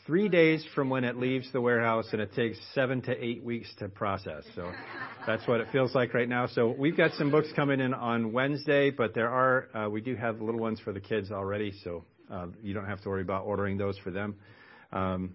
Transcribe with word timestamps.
Three 0.05 0.28
days 0.28 0.64
from 0.74 0.88
when 0.88 1.05
it 1.05 1.16
leaves 1.16 1.52
the 1.52 1.60
warehouse, 1.60 2.06
and 2.12 2.22
it 2.22 2.32
takes 2.32 2.58
seven 2.74 3.02
to 3.02 3.24
eight 3.24 3.44
weeks 3.44 3.69
to 3.78 3.91
process. 3.91 4.42
So 4.56 4.72
that's 5.27 5.46
what 5.46 5.60
it 5.60 5.69
feels 5.70 5.94
like 5.94 6.14
right 6.14 6.28
now. 6.28 6.46
So 6.46 6.74
we've 6.77 6.96
got 6.96 7.12
some 7.12 7.30
books 7.30 7.48
coming 7.55 7.78
in 7.78 7.92
on 7.92 8.33
Wednesday, 8.33 8.91
but 8.91 9.14
there 9.14 9.28
are, 9.28 9.69
uh, 9.77 9.91
we 9.91 10.00
do 10.00 10.16
have 10.16 10.41
little 10.41 10.60
ones 10.60 10.80
for 10.80 10.94
the 10.94 11.00
kids 11.00 11.30
already, 11.30 11.74
so 11.84 12.05
uh, 12.33 12.46
you 12.62 12.72
don't 12.72 12.86
have 12.86 13.02
to 13.02 13.10
worry 13.10 13.20
about 13.20 13.44
ordering 13.44 13.77
those 13.77 13.98
for 13.98 14.10
them. 14.10 14.36
Um, 14.92 15.34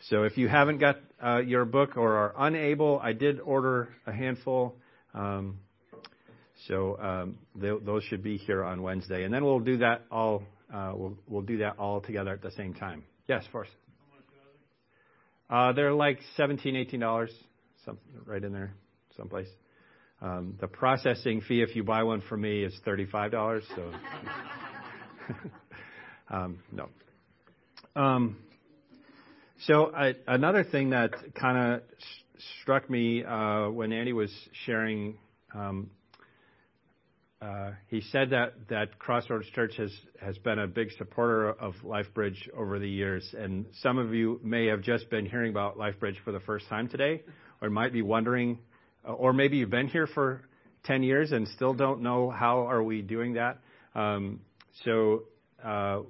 so 0.00 0.24
if 0.24 0.36
you 0.36 0.48
haven't 0.48 0.78
got 0.78 0.96
uh, 1.24 1.38
your 1.38 1.64
book 1.64 1.96
or 1.96 2.16
are 2.16 2.34
unable, 2.38 3.00
I 3.02 3.12
did 3.12 3.40
order 3.40 3.88
a 4.06 4.12
handful. 4.12 4.76
Um, 5.14 5.58
so 6.68 6.98
um, 7.00 7.38
those 7.54 8.02
should 8.04 8.22
be 8.22 8.36
here 8.38 8.64
on 8.64 8.82
Wednesday, 8.82 9.24
and 9.24 9.32
then 9.32 9.44
we'll 9.44 9.60
do 9.60 9.78
that 9.78 10.02
all. 10.10 10.42
Uh, 10.72 10.92
we'll 10.94 11.16
we'll 11.28 11.42
do 11.42 11.58
that 11.58 11.78
all 11.78 12.00
together 12.00 12.32
at 12.32 12.42
the 12.42 12.50
same 12.52 12.74
time. 12.74 13.04
Yes, 13.28 13.44
first. 13.52 13.70
Uh, 15.48 15.72
they're 15.72 15.92
like 15.92 16.18
seventeen, 16.36 16.76
eighteen 16.76 17.00
dollars, 17.00 17.30
right 18.24 18.42
in 18.42 18.52
there, 18.52 18.74
someplace. 19.16 19.48
Um, 20.20 20.56
the 20.60 20.66
processing 20.66 21.40
fee, 21.42 21.62
if 21.62 21.76
you 21.76 21.84
buy 21.84 22.02
one 22.02 22.20
from 22.22 22.40
me, 22.40 22.64
is 22.64 22.74
thirty-five 22.84 23.30
dollars. 23.30 23.64
So, 23.76 23.92
um, 26.34 26.58
no. 26.72 26.88
Um, 27.94 28.38
so 29.60 29.92
another 30.26 30.64
thing 30.64 30.90
that 30.90 31.12
kind 31.34 31.74
of 31.74 31.82
struck 32.60 32.88
me 32.90 33.24
uh, 33.24 33.70
when 33.70 33.92
Andy 33.92 34.12
was 34.12 34.30
sharing, 34.64 35.16
um, 35.54 35.90
uh, 37.40 37.70
he 37.88 38.02
said 38.12 38.30
that 38.30 38.54
that 38.68 38.98
Crossroads 38.98 39.46
Church 39.54 39.76
has 39.76 39.92
has 40.20 40.36
been 40.38 40.58
a 40.58 40.66
big 40.66 40.90
supporter 40.98 41.50
of 41.50 41.74
LifeBridge 41.84 42.50
over 42.56 42.78
the 42.78 42.88
years, 42.88 43.34
and 43.38 43.66
some 43.82 43.98
of 43.98 44.12
you 44.12 44.40
may 44.42 44.66
have 44.66 44.82
just 44.82 45.08
been 45.10 45.26
hearing 45.26 45.50
about 45.50 45.78
LifeBridge 45.78 46.16
for 46.24 46.32
the 46.32 46.40
first 46.40 46.68
time 46.68 46.88
today, 46.88 47.22
or 47.62 47.70
might 47.70 47.92
be 47.92 48.02
wondering, 48.02 48.58
uh, 49.06 49.12
or 49.12 49.32
maybe 49.32 49.56
you've 49.58 49.70
been 49.70 49.88
here 49.88 50.06
for 50.06 50.42
10 50.84 51.02
years 51.02 51.32
and 51.32 51.48
still 51.48 51.74
don't 51.74 52.00
know 52.02 52.30
how 52.30 52.66
are 52.66 52.82
we 52.82 53.02
doing 53.02 53.34
that. 53.34 53.58
Um, 53.94 54.40
so. 54.84 55.24
Uh, 55.64 56.02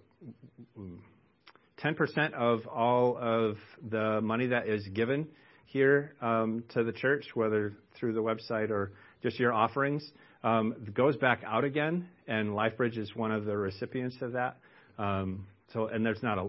10% 1.86 2.32
of 2.34 2.66
all 2.66 3.16
of 3.16 3.56
the 3.90 4.20
money 4.20 4.48
that 4.48 4.68
is 4.68 4.86
given 4.88 5.28
here 5.66 6.14
um, 6.20 6.64
to 6.70 6.82
the 6.82 6.92
church, 6.92 7.24
whether 7.34 7.74
through 7.94 8.12
the 8.12 8.22
website 8.22 8.70
or 8.70 8.90
just 9.22 9.38
your 9.38 9.52
offerings, 9.52 10.04
um, 10.42 10.74
goes 10.94 11.16
back 11.16 11.42
out 11.46 11.62
again, 11.62 12.08
and 12.26 12.50
LifeBridge 12.50 12.98
is 12.98 13.14
one 13.14 13.30
of 13.30 13.44
the 13.44 13.56
recipients 13.56 14.16
of 14.20 14.32
that. 14.32 14.56
Um, 14.98 15.46
so, 15.72 15.86
and 15.86 16.04
there's 16.04 16.22
not 16.24 16.38
a, 16.38 16.48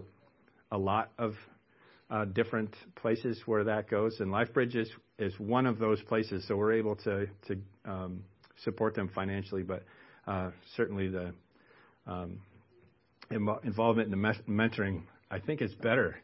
a 0.72 0.78
lot 0.78 1.12
of 1.18 1.34
uh, 2.10 2.24
different 2.24 2.74
places 2.96 3.40
where 3.46 3.62
that 3.64 3.88
goes, 3.88 4.18
and 4.18 4.30
LifeBridge 4.32 4.74
is 4.74 4.90
is 5.20 5.38
one 5.38 5.66
of 5.66 5.78
those 5.78 6.00
places. 6.02 6.44
So 6.48 6.56
we're 6.56 6.72
able 6.72 6.96
to 6.96 7.26
to 7.46 7.56
um, 7.84 8.24
support 8.64 8.94
them 8.94 9.08
financially, 9.14 9.62
but 9.62 9.84
uh, 10.26 10.50
certainly 10.76 11.08
the 11.08 11.32
um, 12.06 12.40
involvement 13.30 14.12
in 14.12 14.20
the 14.20 14.34
mentoring 14.48 15.02
I 15.30 15.38
think 15.38 15.60
it's 15.60 15.74
better 15.74 16.16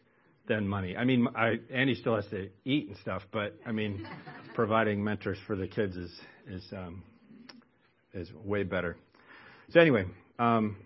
than 0.47 0.69
money. 0.69 0.97
I 0.97 1.05
mean, 1.05 1.29
I, 1.35 1.59
Andy 1.73 1.95
still 1.95 2.17
has 2.17 2.27
to 2.27 2.49
eat 2.65 2.89
and 2.89 2.97
stuff, 2.99 3.23
but 3.33 3.57
I 3.67 3.73
mean, 3.73 4.07
providing 4.55 5.03
mentors 5.03 5.39
for 5.47 5.57
the 5.57 5.67
kids 5.67 5.97
is 5.97 6.13
is 6.49 6.65
um, 6.73 7.03
is 8.13 8.31
way 8.45 8.63
better. 8.63 8.97
So 9.71 9.81
anyway, 9.81 10.05
um, 10.39 10.77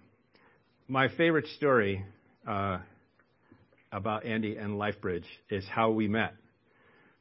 my 0.86 1.08
favorite 1.08 1.46
story 1.56 2.04
uh, 2.46 2.78
about 3.92 4.24
Andy 4.24 4.56
and 4.56 4.74
LifeBridge 4.74 5.24
is 5.50 5.64
how 5.68 5.90
we 5.90 6.08
met 6.08 6.34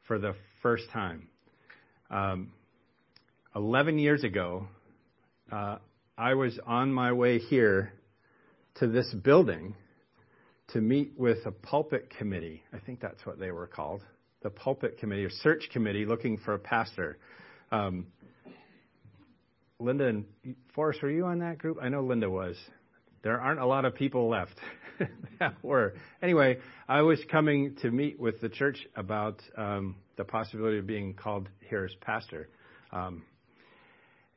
for 0.06 0.18
the 0.18 0.34
first 0.62 0.84
time. 0.92 1.28
Um, 2.10 2.52
Eleven 3.56 3.98
years 3.98 4.22
ago, 4.22 4.68
uh, 5.50 5.78
I 6.16 6.34
was 6.34 6.60
on 6.64 6.92
my 6.92 7.12
way 7.12 7.38
here 7.38 7.92
to 8.76 8.86
this 8.86 9.12
building 9.12 9.74
to 10.68 10.80
meet 10.80 11.12
with 11.16 11.38
a 11.46 11.50
pulpit 11.50 12.10
committee. 12.18 12.62
I 12.72 12.78
think 12.78 13.00
that's 13.00 13.24
what 13.24 13.38
they 13.38 13.50
were 13.50 13.66
called. 13.66 14.02
The 14.42 14.50
pulpit 14.50 14.98
committee 14.98 15.24
or 15.24 15.30
search 15.30 15.68
committee 15.72 16.04
looking 16.04 16.38
for 16.38 16.54
a 16.54 16.58
pastor. 16.58 17.18
Um, 17.72 18.06
Linda 19.80 20.06
and 20.06 20.24
Forrest, 20.74 21.02
were 21.02 21.10
you 21.10 21.24
on 21.26 21.38
that 21.38 21.58
group? 21.58 21.78
I 21.80 21.88
know 21.88 22.02
Linda 22.02 22.28
was. 22.28 22.56
There 23.22 23.40
aren't 23.40 23.60
a 23.60 23.66
lot 23.66 23.84
of 23.84 23.94
people 23.94 24.28
left 24.28 24.54
that 25.38 25.54
were. 25.62 25.94
Anyway, 26.22 26.58
I 26.88 27.02
was 27.02 27.20
coming 27.30 27.76
to 27.82 27.90
meet 27.90 28.18
with 28.18 28.40
the 28.40 28.48
church 28.48 28.78
about 28.96 29.40
um, 29.56 29.96
the 30.16 30.24
possibility 30.24 30.78
of 30.78 30.86
being 30.86 31.14
called 31.14 31.48
here 31.68 31.84
as 31.84 31.94
pastor. 32.00 32.48
Um, 32.92 33.22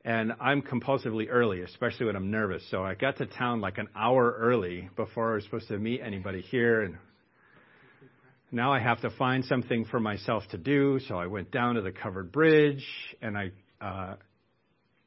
and 0.04 0.32
I'm 0.40 0.62
compulsively 0.62 1.28
early, 1.30 1.60
especially 1.62 2.06
when 2.06 2.16
I'm 2.16 2.30
nervous. 2.30 2.62
So 2.70 2.82
I 2.82 2.94
got 2.94 3.18
to 3.18 3.26
town 3.26 3.60
like 3.60 3.78
an 3.78 3.88
hour 3.94 4.36
early 4.38 4.88
before 4.96 5.32
I 5.32 5.34
was 5.36 5.44
supposed 5.44 5.68
to 5.68 5.78
meet 5.78 6.00
anybody 6.00 6.40
here. 6.40 6.82
And 6.82 6.96
now 8.50 8.72
I 8.72 8.80
have 8.80 9.00
to 9.02 9.10
find 9.10 9.44
something 9.44 9.84
for 9.84 10.00
myself 10.00 10.42
to 10.50 10.58
do. 10.58 10.98
So 11.06 11.16
I 11.16 11.26
went 11.26 11.52
down 11.52 11.76
to 11.76 11.82
the 11.82 11.92
covered 11.92 12.32
bridge, 12.32 12.84
and 13.20 13.38
I, 13.38 13.52
uh, 13.80 14.16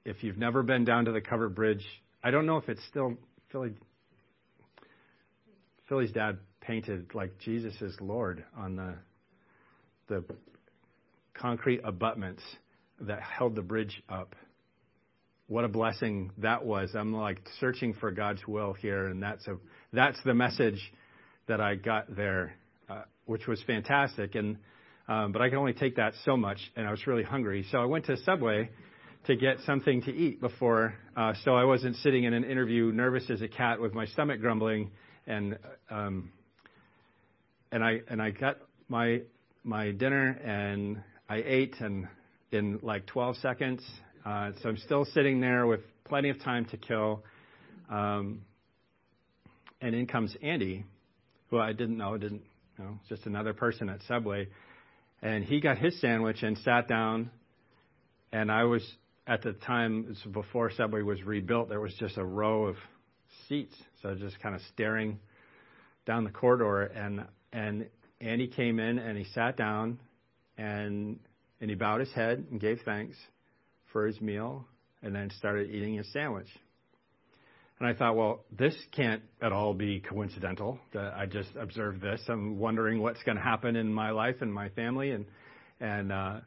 if 0.06 0.24
you've 0.24 0.38
never 0.38 0.64
been 0.64 0.86
down 0.86 1.06
to 1.06 1.12
the 1.12 1.22
covered 1.22 1.56
bridge, 1.56 1.86
I 2.24 2.32
don't 2.32 2.46
know 2.46 2.58
if 2.58 2.70
it's 2.70 2.84
still 2.86 3.18
Philly. 3.52 3.74
Philly's 5.90 6.12
dad 6.12 6.40
painted 6.62 7.14
like 7.14 7.38
Jesus 7.40 7.80
is 7.82 7.96
Lord 8.00 8.44
on 8.58 8.76
the 8.76 8.96
the 10.08 10.24
concrete 11.34 11.82
abutments 11.84 12.42
that 13.02 13.22
held 13.22 13.56
the 13.56 13.62
bridge 13.62 14.02
up 14.08 14.36
what 15.48 15.64
a 15.64 15.68
blessing 15.68 16.32
that 16.40 16.66
was. 16.66 16.92
I'm 16.96 17.14
like 17.14 17.40
searching 17.60 17.94
for 17.94 18.12
God's 18.12 18.46
will 18.48 18.74
here, 18.74 19.08
and 19.08 19.22
that's 19.22 19.46
a 19.48 19.58
that's 19.94 20.18
the 20.26 20.34
message 20.34 20.80
that 21.48 21.62
I 21.62 21.76
got 21.76 22.16
there, 22.16 22.56
uh, 22.90 23.04
which 23.26 23.48
was 23.48 23.62
fantastic. 23.68 24.36
And 24.36 24.58
um, 25.08 25.32
but 25.32 25.42
I 25.42 25.50
can 25.50 25.60
only 25.60 25.74
take 25.74 25.98
that 25.98 26.14
so 26.24 26.36
much, 26.36 26.58
and 26.76 26.88
I 26.88 26.92
was 26.92 27.06
really 27.06 27.24
hungry, 27.24 27.66
so 27.72 27.78
I 27.78 27.86
went 27.86 28.06
to 28.06 28.18
Subway 28.18 28.70
to 29.28 29.36
get 29.36 29.58
something 29.66 30.02
to 30.04 30.12
eat 30.12 30.40
before, 30.40 30.96
uh, 31.16 31.34
so 31.44 31.56
I 31.56 31.64
wasn't 31.64 31.96
sitting 31.98 32.24
in 32.24 32.34
an 32.34 32.44
interview 32.44 32.92
nervous 32.92 33.30
as 33.30 33.42
a 33.42 33.48
cat 33.48 33.80
with 33.80 33.94
my 33.94 34.06
stomach 34.06 34.40
grumbling, 34.40 34.92
and 35.28 35.58
um, 35.92 36.32
and 37.72 37.84
I 37.84 38.02
and 38.10 38.22
I 38.22 38.32
got 38.32 38.58
my 38.90 39.22
my 39.64 39.92
dinner 39.92 40.30
and 40.44 41.02
I 41.28 41.38
ate 41.38 41.76
and 41.80 42.08
in 42.52 42.80
like 42.84 43.08
12 43.08 43.38
seconds 43.38 43.84
uh, 44.26 44.52
so 44.62 44.70
I'm 44.70 44.78
still 44.78 45.06
sitting 45.06 45.40
there 45.40 45.68
with 45.68 45.82
plenty 46.06 46.30
of 46.30 46.42
time 46.42 46.66
to 46.66 46.78
kill. 46.78 47.24
Um, 47.90 48.42
and 49.82 49.94
in 49.94 50.08
comes 50.08 50.36
Andy, 50.42 50.84
who 51.52 51.60
I 51.60 51.74
didn't 51.74 51.98
know, 51.98 52.18
didn't 52.18 52.42
you 52.78 52.84
know, 52.84 53.00
just 53.08 53.28
another 53.28 53.54
person 53.54 53.88
at 53.88 54.00
Subway. 54.08 54.48
And 55.22 55.44
he 55.44 55.62
got 55.62 55.78
his 55.78 56.00
sandwich 56.02 56.42
and 56.42 56.58
sat 56.60 56.88
down. 56.88 57.30
And 58.32 58.52
I 58.52 58.64
was 58.64 58.84
at 59.28 59.44
the 59.44 59.54
time 59.54 60.16
before 60.32 60.72
Subway 60.72 61.04
was 61.04 61.22
rebuilt. 61.24 61.70
There 61.70 61.80
was 61.80 61.94
just 62.00 62.18
a 62.18 62.26
row 62.26 62.66
of 62.66 62.78
seats, 63.48 63.76
so 64.02 64.16
just 64.16 64.40
kind 64.42 64.56
of 64.56 64.62
staring 64.74 65.20
down 66.08 66.24
the 66.24 66.32
corridor. 66.32 66.82
And 66.82 67.26
and 67.54 67.88
Andy 68.20 68.48
came 68.48 68.80
in 68.80 68.98
and 68.98 69.18
he 69.18 69.26
sat 69.36 69.56
down, 69.56 70.00
and 70.58 71.20
and 71.62 71.70
he 71.70 71.76
bowed 71.76 72.00
his 72.00 72.12
head 72.12 72.46
and 72.52 72.60
gave 72.60 72.80
thanks 72.84 73.16
for 73.96 74.06
his 74.06 74.20
meal 74.20 74.68
and 75.04 75.16
then 75.16 75.30
started 75.38 75.70
eating 75.70 75.96
his 75.96 76.12
sandwich. 76.12 76.50
And 77.80 77.88
I 77.88 77.94
thought, 77.94 78.18
well, 78.18 78.44
this 78.52 78.76
can't 78.92 79.22
at 79.42 79.54
all 79.54 79.74
be 79.74 80.02
coincidental 80.02 80.80
that 80.94 81.14
I 81.14 81.28
just 81.28 81.48
observed 81.58 82.02
this. 82.02 82.20
I'm 82.28 82.60
wondering 82.60 83.02
what's 83.02 83.24
going 83.24 83.38
to 83.38 83.42
happen 83.42 83.78
in 83.78 83.94
my 83.94 84.12
life 84.12 84.42
and 84.42 84.54
my 84.54 84.68
family. 84.68 85.12
And, 85.12 85.26
And 85.80 86.12
uh, 86.12 86.40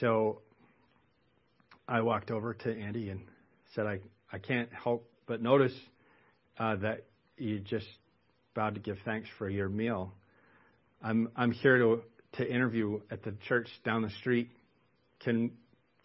so 0.00 0.42
I 1.88 2.02
walked 2.02 2.30
over 2.30 2.52
to 2.52 2.78
Andy 2.78 3.08
and 3.08 3.22
said, 3.74 3.86
I, 3.86 4.00
I 4.30 4.36
can't 4.36 4.68
help 4.70 5.08
but 5.26 5.40
notice 5.40 5.74
uh, 6.58 6.76
that 6.76 7.06
you 7.38 7.60
just 7.60 7.86
bowed 8.54 8.74
to 8.74 8.80
give 8.80 8.98
thanks 9.06 9.30
for 9.38 9.48
your 9.48 9.70
meal. 9.70 10.12
I'm, 11.02 11.30
I'm 11.36 11.52
here 11.52 11.78
to, 11.78 12.02
to 12.34 12.46
interview 12.46 13.00
at 13.10 13.22
the 13.22 13.34
church 13.48 13.68
down 13.82 14.02
the 14.02 14.10
street. 14.20 14.50
Can, 15.20 15.52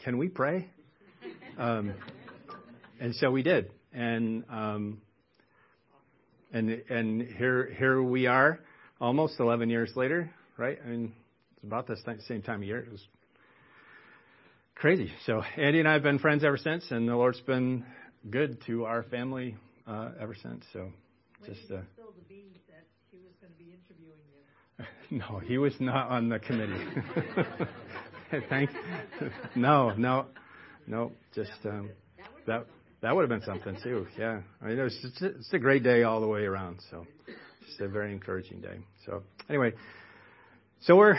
can 0.04 0.18
we 0.18 0.28
pray? 0.28 0.70
Um, 1.58 1.94
and 3.00 3.16
so 3.16 3.32
we 3.32 3.44
did. 3.44 3.72
And, 3.94 4.44
um, 4.50 5.02
and, 6.52 6.70
and 6.90 7.22
here, 7.22 7.74
here 7.78 8.02
we 8.02 8.28
are 8.28 8.60
almost 9.00 9.40
11 9.40 9.70
years 9.70 9.92
later, 9.96 10.32
right? 10.58 10.78
I 10.84 10.88
mean, 10.88 11.14
it's 11.56 11.64
about 11.64 11.88
the 11.88 11.98
same 12.28 12.42
time 12.42 12.62
of 12.62 12.68
year. 12.68 12.80
It 12.80 12.92
was 12.92 13.06
crazy. 14.76 15.12
So 15.26 15.42
Andy 15.58 15.80
and 15.80 15.88
I 15.88 15.94
have 15.94 16.04
been 16.04 16.20
friends 16.20 16.44
ever 16.44 16.58
since, 16.58 16.86
and 16.92 17.08
the 17.08 17.16
Lord's 17.16 17.42
been 17.42 17.86
good 18.30 18.62
to 18.68 18.86
our 18.86 19.04
family 19.04 19.56
uh, 19.88 20.12
ever 20.20 20.36
since. 20.36 20.64
So 20.74 20.92
just 21.46 21.60
uh, 21.72 21.82
still 21.94 22.14
the 22.16 22.24
beans 22.28 22.58
that 22.68 22.86
he 23.12 23.18
was 23.20 23.34
going 23.42 23.54
to 23.54 23.58
be 23.58 23.72
interviewing 23.72 24.20
you. 24.30 25.18
no, 25.18 25.40
he 25.40 25.58
was 25.58 25.74
not 25.80 26.10
on 26.10 26.30
the 26.30 26.40
committee. 26.40 26.84
Thanks. 28.50 28.74
No, 29.56 29.92
no, 29.92 30.26
no. 30.88 31.12
Just 31.34 31.52
um, 31.66 31.90
that 32.48 32.66
that 33.02 33.16
would 33.16 33.22
have 33.22 33.30
been 33.30 33.46
something 33.46 33.78
too. 33.84 34.08
Yeah, 34.18 34.42
I 34.62 34.68
mean, 34.68 34.80
it 34.80 34.84
was 34.84 34.98
just, 35.02 35.22
it's 35.22 35.54
a 35.54 35.60
great 35.60 35.84
day 35.84 36.04
all 36.04 36.22
the 36.22 36.28
way 36.28 36.42
around. 36.42 36.80
So 36.90 37.06
just 37.68 37.80
a 37.80 37.88
very 37.88 38.12
encouraging 38.12 38.62
day. 38.62 38.80
So 39.06 39.24
anyway, 39.50 39.74
so 40.82 40.96
we're 40.96 41.18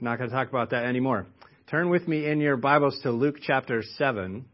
not 0.00 0.18
going 0.18 0.30
to 0.30 0.36
talk 0.36 0.48
about 0.48 0.70
that 0.70 0.84
anymore. 0.84 1.26
Turn 1.70 1.90
with 1.90 2.08
me 2.08 2.26
in 2.26 2.40
your 2.40 2.56
Bibles 2.56 2.98
to 3.02 3.10
Luke 3.10 3.36
chapter 3.42 3.82
7. 3.96 4.44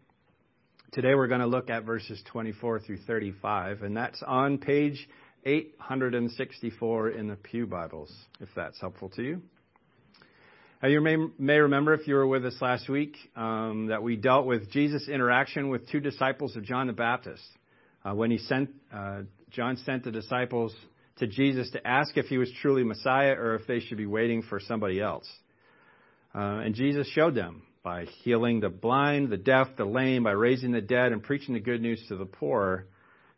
Today 0.92 1.14
we're 1.14 1.28
going 1.28 1.40
to 1.40 1.46
look 1.46 1.70
at 1.70 1.84
verses 1.84 2.20
24 2.30 2.80
through 2.80 2.98
35, 3.06 3.82
and 3.82 3.96
that's 3.96 4.22
on 4.26 4.58
page 4.58 5.08
864 5.44 7.10
in 7.10 7.28
the 7.28 7.36
Pew 7.36 7.66
Bibles, 7.66 8.12
if 8.40 8.48
that's 8.56 8.80
helpful 8.80 9.08
to 9.10 9.22
you. 9.22 9.42
Now, 10.82 10.88
you 10.88 11.00
may, 11.00 11.16
may 11.38 11.56
remember, 11.56 11.94
if 11.94 12.06
you 12.06 12.16
were 12.16 12.26
with 12.26 12.44
us 12.44 12.56
last 12.60 12.86
week, 12.86 13.16
um, 13.34 13.86
that 13.86 14.02
we 14.02 14.16
dealt 14.16 14.44
with 14.44 14.70
Jesus' 14.70 15.08
interaction 15.08 15.70
with 15.70 15.88
two 15.88 16.00
disciples 16.00 16.54
of 16.54 16.64
John 16.64 16.86
the 16.86 16.92
Baptist. 16.92 17.42
Uh, 18.04 18.14
when 18.14 18.30
he 18.30 18.36
sent, 18.36 18.68
uh, 18.92 19.22
John 19.50 19.78
sent 19.78 20.04
the 20.04 20.10
disciples 20.10 20.74
to 21.16 21.26
Jesus 21.26 21.70
to 21.70 21.86
ask 21.86 22.18
if 22.18 22.26
he 22.26 22.36
was 22.36 22.52
truly 22.60 22.84
Messiah 22.84 23.32
or 23.32 23.54
if 23.54 23.66
they 23.66 23.80
should 23.80 23.96
be 23.96 24.04
waiting 24.04 24.42
for 24.42 24.60
somebody 24.60 25.00
else. 25.00 25.26
Uh, 26.34 26.60
and 26.60 26.74
Jesus 26.74 27.08
showed 27.08 27.34
them 27.34 27.62
by 27.82 28.04
healing 28.22 28.60
the 28.60 28.68
blind, 28.68 29.30
the 29.30 29.38
deaf, 29.38 29.68
the 29.78 29.86
lame, 29.86 30.24
by 30.24 30.32
raising 30.32 30.72
the 30.72 30.82
dead, 30.82 31.10
and 31.10 31.22
preaching 31.22 31.54
the 31.54 31.60
good 31.60 31.80
news 31.80 32.04
to 32.08 32.16
the 32.16 32.26
poor 32.26 32.84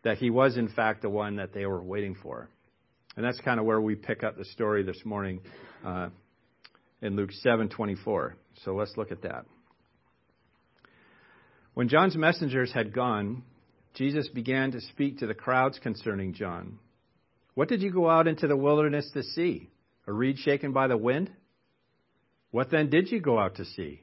that 0.02 0.18
he 0.18 0.28
was, 0.28 0.56
in 0.56 0.68
fact, 0.68 1.02
the 1.02 1.08
one 1.08 1.36
that 1.36 1.54
they 1.54 1.66
were 1.66 1.82
waiting 1.84 2.16
for. 2.20 2.48
And 3.14 3.24
that's 3.24 3.40
kind 3.42 3.60
of 3.60 3.66
where 3.66 3.80
we 3.80 3.94
pick 3.94 4.24
up 4.24 4.36
the 4.36 4.44
story 4.44 4.82
this 4.82 5.00
morning 5.04 5.40
uh, 5.86 6.08
in 7.02 7.16
Luke 7.16 7.32
7:24. 7.32 8.34
So 8.64 8.74
let's 8.74 8.96
look 8.96 9.12
at 9.12 9.22
that. 9.22 9.46
When 11.74 11.88
John's 11.88 12.16
messengers 12.16 12.72
had 12.72 12.92
gone, 12.92 13.44
Jesus 13.94 14.28
began 14.28 14.72
to 14.72 14.80
speak 14.80 15.18
to 15.18 15.26
the 15.26 15.34
crowds 15.34 15.78
concerning 15.78 16.32
John. 16.32 16.78
What 17.54 17.68
did 17.68 17.82
you 17.82 17.90
go 17.90 18.08
out 18.08 18.26
into 18.26 18.46
the 18.46 18.56
wilderness 18.56 19.10
to 19.12 19.22
see? 19.22 19.70
A 20.06 20.12
reed 20.12 20.38
shaken 20.38 20.72
by 20.72 20.86
the 20.88 20.96
wind? 20.96 21.30
What 22.50 22.70
then 22.70 22.88
did 22.90 23.10
you 23.10 23.20
go 23.20 23.38
out 23.38 23.56
to 23.56 23.64
see? 23.64 24.02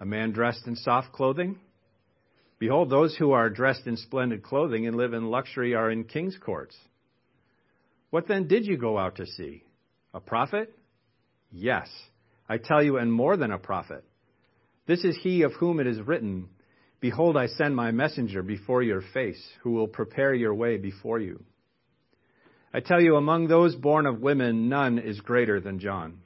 A 0.00 0.06
man 0.06 0.32
dressed 0.32 0.66
in 0.66 0.76
soft 0.76 1.12
clothing? 1.12 1.58
Behold, 2.58 2.88
those 2.88 3.16
who 3.16 3.32
are 3.32 3.50
dressed 3.50 3.86
in 3.86 3.96
splendid 3.96 4.42
clothing 4.42 4.86
and 4.86 4.96
live 4.96 5.12
in 5.12 5.30
luxury 5.30 5.74
are 5.74 5.90
in 5.90 6.04
king's 6.04 6.36
courts. 6.38 6.76
What 8.10 8.28
then 8.28 8.46
did 8.46 8.64
you 8.64 8.76
go 8.76 8.96
out 8.96 9.16
to 9.16 9.26
see? 9.26 9.64
A 10.12 10.20
prophet? 10.20 10.72
Yes, 11.50 11.88
I 12.48 12.58
tell 12.58 12.82
you, 12.82 12.98
and 12.98 13.12
more 13.12 13.36
than 13.36 13.50
a 13.50 13.58
prophet. 13.58 14.04
This 14.86 15.04
is 15.04 15.18
he 15.22 15.42
of 15.42 15.52
whom 15.54 15.80
it 15.80 15.86
is 15.86 16.00
written, 16.00 16.48
Behold, 17.00 17.36
I 17.36 17.46
send 17.46 17.74
my 17.74 17.90
messenger 17.90 18.42
before 18.42 18.82
your 18.82 19.02
face, 19.12 19.42
who 19.62 19.72
will 19.72 19.88
prepare 19.88 20.34
your 20.34 20.54
way 20.54 20.76
before 20.76 21.18
you. 21.20 21.42
I 22.72 22.80
tell 22.80 23.00
you, 23.00 23.16
among 23.16 23.46
those 23.46 23.74
born 23.74 24.06
of 24.06 24.20
women, 24.20 24.68
none 24.68 24.98
is 24.98 25.20
greater 25.20 25.60
than 25.60 25.78
John. 25.78 26.18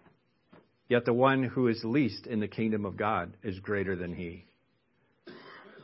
Yet 0.88 1.04
the 1.04 1.12
one 1.12 1.42
who 1.42 1.68
is 1.68 1.84
least 1.84 2.26
in 2.26 2.40
the 2.40 2.48
kingdom 2.48 2.84
of 2.84 2.96
God 2.96 3.36
is 3.42 3.58
greater 3.60 3.94
than 3.94 4.14
he. 4.14 4.46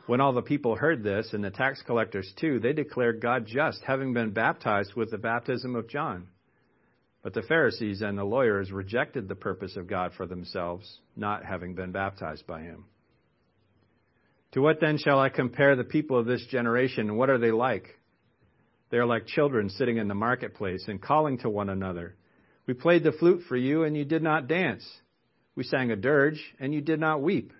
When 0.07 0.21
all 0.21 0.33
the 0.33 0.41
people 0.41 0.75
heard 0.75 1.03
this, 1.03 1.33
and 1.33 1.43
the 1.43 1.49
tax 1.49 1.81
collectors 1.81 2.31
too, 2.39 2.59
they 2.59 2.73
declared 2.73 3.21
God 3.21 3.45
just, 3.45 3.81
having 3.83 4.13
been 4.13 4.31
baptized 4.31 4.95
with 4.95 5.11
the 5.11 5.17
baptism 5.17 5.75
of 5.75 5.89
John. 5.89 6.27
But 7.25 7.33
the 7.33 7.41
Pharisees 7.41 8.03
and 8.03 8.15
the 8.15 8.23
lawyers 8.23 8.71
rejected 8.71 9.27
the 9.27 9.33
purpose 9.33 9.77
of 9.77 9.87
God 9.87 10.11
for 10.15 10.27
themselves, 10.27 10.99
not 11.15 11.43
having 11.43 11.73
been 11.73 11.91
baptized 11.91 12.45
by 12.45 12.61
him. 12.61 12.85
To 14.51 14.61
what 14.61 14.79
then 14.79 14.99
shall 14.99 15.19
I 15.19 15.29
compare 15.29 15.75
the 15.75 15.83
people 15.83 16.19
of 16.19 16.27
this 16.27 16.45
generation? 16.51 17.17
What 17.17 17.31
are 17.31 17.39
they 17.39 17.49
like? 17.49 17.87
They 18.91 18.97
are 18.97 19.07
like 19.07 19.25
children 19.25 19.71
sitting 19.71 19.97
in 19.97 20.07
the 20.07 20.13
marketplace 20.13 20.85
and 20.87 21.01
calling 21.01 21.39
to 21.39 21.49
one 21.49 21.69
another. 21.69 22.15
We 22.67 22.75
played 22.75 23.03
the 23.03 23.11
flute 23.11 23.41
for 23.49 23.57
you, 23.57 23.85
and 23.85 23.97
you 23.97 24.05
did 24.05 24.21
not 24.21 24.47
dance. 24.47 24.87
We 25.55 25.63
sang 25.63 25.89
a 25.89 25.95
dirge, 25.95 26.53
and 26.59 26.75
you 26.75 26.81
did 26.81 26.99
not 26.99 27.23
weep. 27.23 27.53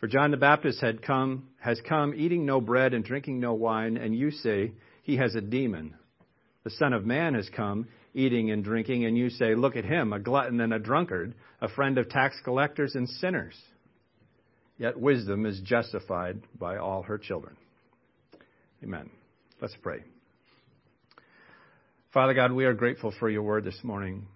For 0.00 0.08
John 0.08 0.32
the 0.32 0.36
Baptist 0.36 0.80
had 0.80 1.02
come, 1.02 1.50
has 1.60 1.80
come 1.88 2.12
eating 2.16 2.44
no 2.44 2.60
bread 2.60 2.94
and 2.94 3.04
drinking 3.04 3.38
no 3.38 3.54
wine, 3.54 3.96
and 3.96 4.12
you 4.12 4.32
say, 4.32 4.72
He 5.04 5.18
has 5.18 5.36
a 5.36 5.40
demon. 5.40 5.94
The 6.64 6.70
Son 6.70 6.92
of 6.92 7.06
Man 7.06 7.34
has 7.34 7.48
come, 7.54 7.86
eating 8.14 8.50
and 8.50 8.64
drinking, 8.64 9.04
and 9.04 9.18
you 9.18 9.30
say, 9.30 9.54
Look 9.54 9.76
at 9.76 9.84
him, 9.84 10.12
a 10.12 10.18
glutton 10.18 10.60
and 10.60 10.72
a 10.72 10.78
drunkard, 10.78 11.34
a 11.60 11.68
friend 11.68 11.98
of 11.98 12.08
tax 12.08 12.36
collectors 12.44 12.94
and 12.94 13.08
sinners. 13.08 13.54
Yet 14.78 14.98
wisdom 14.98 15.46
is 15.46 15.60
justified 15.60 16.40
by 16.58 16.78
all 16.78 17.02
her 17.02 17.18
children. 17.18 17.56
Amen. 18.82 19.10
Let's 19.60 19.76
pray. 19.82 20.02
Father 22.12 22.34
God, 22.34 22.52
we 22.52 22.64
are 22.64 22.74
grateful 22.74 23.12
for 23.18 23.28
your 23.28 23.42
word 23.42 23.64
this 23.64 23.78
morning. 23.82 24.26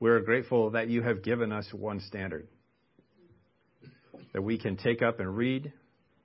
We 0.00 0.10
are 0.10 0.20
grateful 0.20 0.70
that 0.70 0.88
you 0.88 1.02
have 1.02 1.22
given 1.22 1.52
us 1.52 1.66
one 1.72 2.00
standard 2.00 2.46
that 4.32 4.42
we 4.42 4.58
can 4.58 4.76
take 4.76 5.00
up 5.00 5.20
and 5.20 5.36
read, 5.36 5.72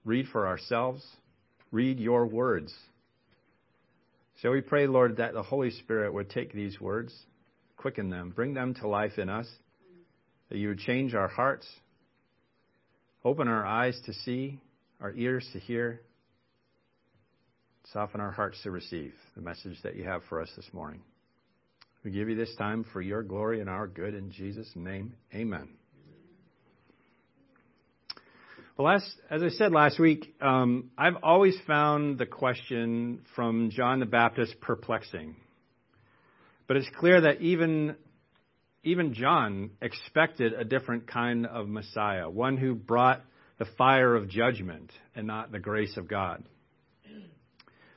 read 0.03 0.27
for 0.27 0.47
ourselves, 0.47 1.05
read 1.71 1.99
your 1.99 2.25
words. 2.25 2.73
So 4.41 4.51
we 4.51 4.61
pray, 4.61 4.87
Lord, 4.87 5.17
that 5.17 5.33
the 5.33 5.43
Holy 5.43 5.71
Spirit 5.71 6.13
would 6.13 6.29
take 6.29 6.53
these 6.53 6.79
words, 6.79 7.13
quicken 7.77 8.09
them, 8.09 8.31
bring 8.35 8.53
them 8.53 8.73
to 8.75 8.87
life 8.87 9.17
in 9.17 9.29
us, 9.29 9.47
that 10.49 10.57
you 10.57 10.69
would 10.69 10.79
change 10.79 11.13
our 11.13 11.27
hearts, 11.27 11.67
open 13.23 13.47
our 13.47 13.65
eyes 13.65 13.99
to 14.05 14.13
see, 14.13 14.59
our 15.01 15.11
ears 15.13 15.47
to 15.53 15.59
hear, 15.59 16.01
Soften 17.93 18.21
our 18.21 18.31
hearts 18.31 18.61
to 18.63 18.71
receive 18.71 19.13
the 19.35 19.41
message 19.41 19.81
that 19.81 19.95
you 19.95 20.03
have 20.03 20.21
for 20.29 20.41
us 20.41 20.49
this 20.55 20.67
morning. 20.73 21.01
We 22.03 22.11
give 22.11 22.29
you 22.29 22.35
this 22.35 22.53
time 22.55 22.85
for 22.93 23.01
your 23.01 23.23
glory 23.23 23.61
and 23.61 23.69
our 23.69 23.87
good 23.87 24.13
in 24.13 24.31
Jesus' 24.31 24.69
name. 24.75 25.13
Amen. 25.33 25.69
Well, 28.68 28.68
last, 28.83 29.05
as 29.29 29.43
I 29.43 29.49
said 29.49 29.73
last 29.73 29.99
week, 29.99 30.33
um, 30.41 30.91
I've 30.97 31.17
always 31.21 31.57
found 31.67 32.17
the 32.17 32.25
question 32.25 33.21
from 33.35 33.71
John 33.71 33.99
the 33.99 34.05
Baptist 34.05 34.61
perplexing. 34.61 35.35
But 36.65 36.77
it's 36.77 36.89
clear 36.97 37.21
that 37.21 37.41
even, 37.41 37.95
even 38.83 39.13
John 39.13 39.71
expected 39.81 40.53
a 40.53 40.63
different 40.63 41.07
kind 41.07 41.45
of 41.45 41.67
Messiah, 41.67 42.29
one 42.29 42.55
who 42.55 42.73
brought 42.73 43.21
the 43.57 43.65
fire 43.77 44.15
of 44.15 44.29
judgment 44.29 44.91
and 45.13 45.27
not 45.27 45.51
the 45.51 45.59
grace 45.59 45.97
of 45.97 46.07
God. 46.07 46.43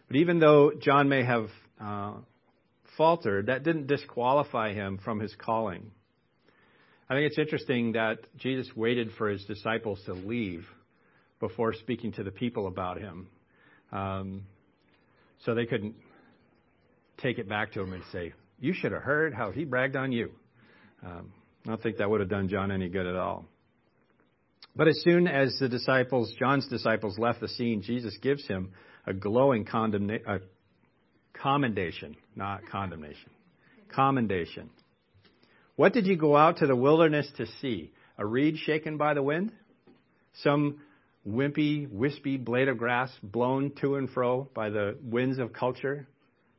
But 0.09 0.17
even 0.17 0.41
though 0.41 0.73
John 0.79 1.09
may 1.09 1.25
have 1.25 1.49
uh, 1.81 2.15
faltered, 2.97 3.47
that 3.47 3.63
didn't 3.63 3.87
disqualify 3.87 4.75
him 4.75 4.99
from 5.03 5.21
his 5.21 5.35
calling. 5.37 5.93
I 7.13 7.15
think 7.15 7.27
it's 7.27 7.39
interesting 7.39 7.93
that 7.93 8.21
Jesus 8.39 8.75
waited 8.75 9.11
for 9.19 9.29
his 9.29 9.45
disciples 9.45 10.01
to 10.07 10.15
leave 10.15 10.65
before 11.41 11.75
speaking 11.75 12.13
to 12.13 12.23
the 12.23 12.31
people 12.31 12.67
about 12.67 12.99
him. 12.99 13.29
Um, 13.93 14.47
so 15.45 15.55
they 15.55 15.67
couldn't 15.67 15.95
take 17.19 17.39
it 17.39 17.51
back 17.51 17.73
to 17.73 17.83
him 17.83 17.93
and 17.93 18.03
say, 18.13 18.33
You 18.61 18.73
should 18.73 18.93
have 18.93 19.03
heard 19.03 19.35
how 19.35 19.51
he 19.51 19.67
bragged 19.67 19.95
on 19.95 20.11
you. 20.11 20.31
Um, 21.05 21.35
I 21.67 21.69
don't 21.69 21.83
think 21.83 21.99
that 21.99 22.09
would 22.09 22.21
have 22.21 22.31
done 22.31 22.49
John 22.49 22.73
any 22.73 22.89
good 22.89 23.07
at 23.07 23.17
all. 23.17 23.45
But 24.75 24.89
as 24.89 24.99
soon 25.03 25.29
as 25.29 25.55
the 25.61 25.69
disciples, 25.69 26.33
John's 26.39 26.67
disciples, 26.69 27.19
left 27.19 27.41
the 27.41 27.49
scene, 27.49 27.83
Jesus 27.83 28.17
gives 28.23 28.47
him 28.47 28.73
a 29.07 29.13
glowing 29.13 29.67
condemna- 29.67 30.41
commendation, 31.35 32.17
not 32.35 32.63
condemnation. 32.71 33.29
Commendation. 33.95 34.71
What 35.77 35.93
did 35.93 36.07
you 36.07 36.17
go 36.17 36.37
out 36.37 36.59
to 36.59 36.67
the 36.67 36.77
wilderness 36.77 37.31
to 37.39 37.47
see? 37.61 37.93
A 38.19 38.27
reed 38.27 38.59
shaken 38.59 38.99
by 38.99 39.15
the 39.15 39.23
wind? 39.23 39.53
Some 40.43 40.81
wimpy, 41.27 41.91
wispy 41.91 42.37
blade 42.37 42.69
of 42.69 42.79
grass 42.79 43.11
blown 43.23 43.73
to 43.81 43.97
and 43.97 44.11
fro 44.11 44.49
by 44.55 44.71
the 44.71 44.99
winds 45.03 45.39
of 45.39 45.53
culture 45.53 46.07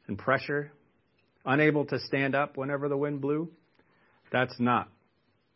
and 0.07 0.17
pressure? 0.17 0.71
Unable 1.45 1.85
to 1.85 1.99
stand 1.99 2.35
up 2.35 2.57
whenever 2.57 2.89
the 2.89 2.97
wind 2.97 3.21
blew? 3.21 3.49
That's 4.31 4.59
not 4.59 4.89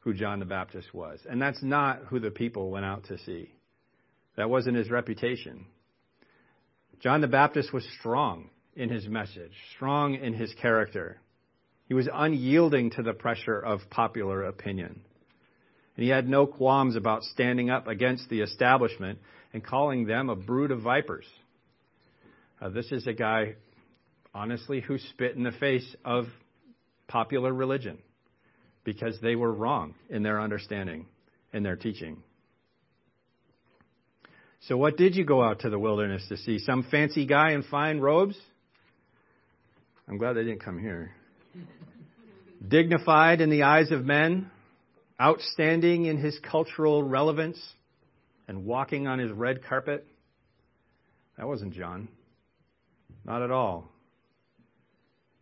who 0.02 0.14
John 0.14 0.40
the 0.40 0.46
Baptist 0.46 0.94
was. 0.94 1.20
And 1.28 1.42
that's 1.42 1.64
not 1.64 2.04
who 2.08 2.20
the 2.20 2.32
people 2.32 2.70
went 2.70 2.86
out 2.86 3.06
to 3.06 3.18
see. 3.18 3.52
That 4.36 4.50
wasn't 4.50 4.78
his 4.78 4.92
reputation. 4.92 5.66
John 7.00 7.22
the 7.22 7.28
Baptist 7.28 7.74
was 7.74 7.86
strong 8.00 8.50
in 8.76 8.90
his 8.90 9.08
message, 9.08 9.52
strong 9.76 10.16
in 10.16 10.34
his 10.34 10.54
character. 10.62 11.20
He 11.88 11.94
was 11.94 12.10
unyielding 12.12 12.92
to 12.92 13.04
the 13.04 13.14
pressure 13.14 13.60
of 13.60 13.80
popular 13.90 14.44
opinion. 14.44 15.02
And 15.96 16.04
he 16.04 16.10
had 16.10 16.28
no 16.28 16.46
qualms 16.46 16.96
about 16.96 17.24
standing 17.24 17.70
up 17.70 17.88
against 17.88 18.30
the 18.30 18.42
establishment 18.42 19.20
and 19.54 19.66
calling 19.66 20.06
them 20.06 20.30
a 20.30 20.36
brood 20.36 20.72
of 20.72 20.82
vipers. 20.82 21.26
Uh, 22.62 22.70
this 22.70 22.92
is 22.92 23.08
a 23.08 23.14
guy, 23.14 23.56
honestly, 24.34 24.82
who 24.82 24.98
spit 24.98 25.36
in 25.36 25.44
the 25.44 25.52
face 25.52 25.96
of 26.04 26.26
popular 27.08 27.54
religion 27.54 27.98
because 28.84 29.18
they 29.22 29.36
were 29.36 29.52
wrong 29.52 29.96
in 30.10 30.24
their 30.24 30.42
understanding 30.42 31.06
and 31.54 31.66
their 31.66 31.76
teaching. 31.76 32.18
So, 34.62 34.76
what 34.76 34.98
did 34.98 35.16
you 35.16 35.24
go 35.24 35.42
out 35.42 35.62
to 35.62 35.70
the 35.70 35.80
wilderness 35.80 36.26
to 36.30 36.38
see? 36.38 36.60
Some 36.60 36.84
fancy 36.92 37.26
guy 37.26 37.52
in 37.52 37.64
fine 37.64 38.00
robes? 38.00 38.38
I'm 40.08 40.18
glad 40.18 40.34
they 40.34 40.44
didn't 40.44 40.64
come 40.64 40.80
here. 40.80 41.12
Dignified 42.68 43.42
in 43.42 43.50
the 43.50 43.64
eyes 43.64 43.92
of 43.92 44.06
men, 44.06 44.50
outstanding 45.22 46.06
in 46.06 46.18
his 46.18 46.38
cultural 46.40 47.04
relevance, 47.04 47.62
and 48.48 48.66
walking 48.66 49.08
on 49.08 49.20
his 49.20 49.32
red 49.32 49.64
carpet? 49.64 50.06
That 51.38 51.48
wasn't 51.48 51.74
John. 51.74 52.08
Not 53.26 53.42
at 53.42 53.52
all. 53.52 53.92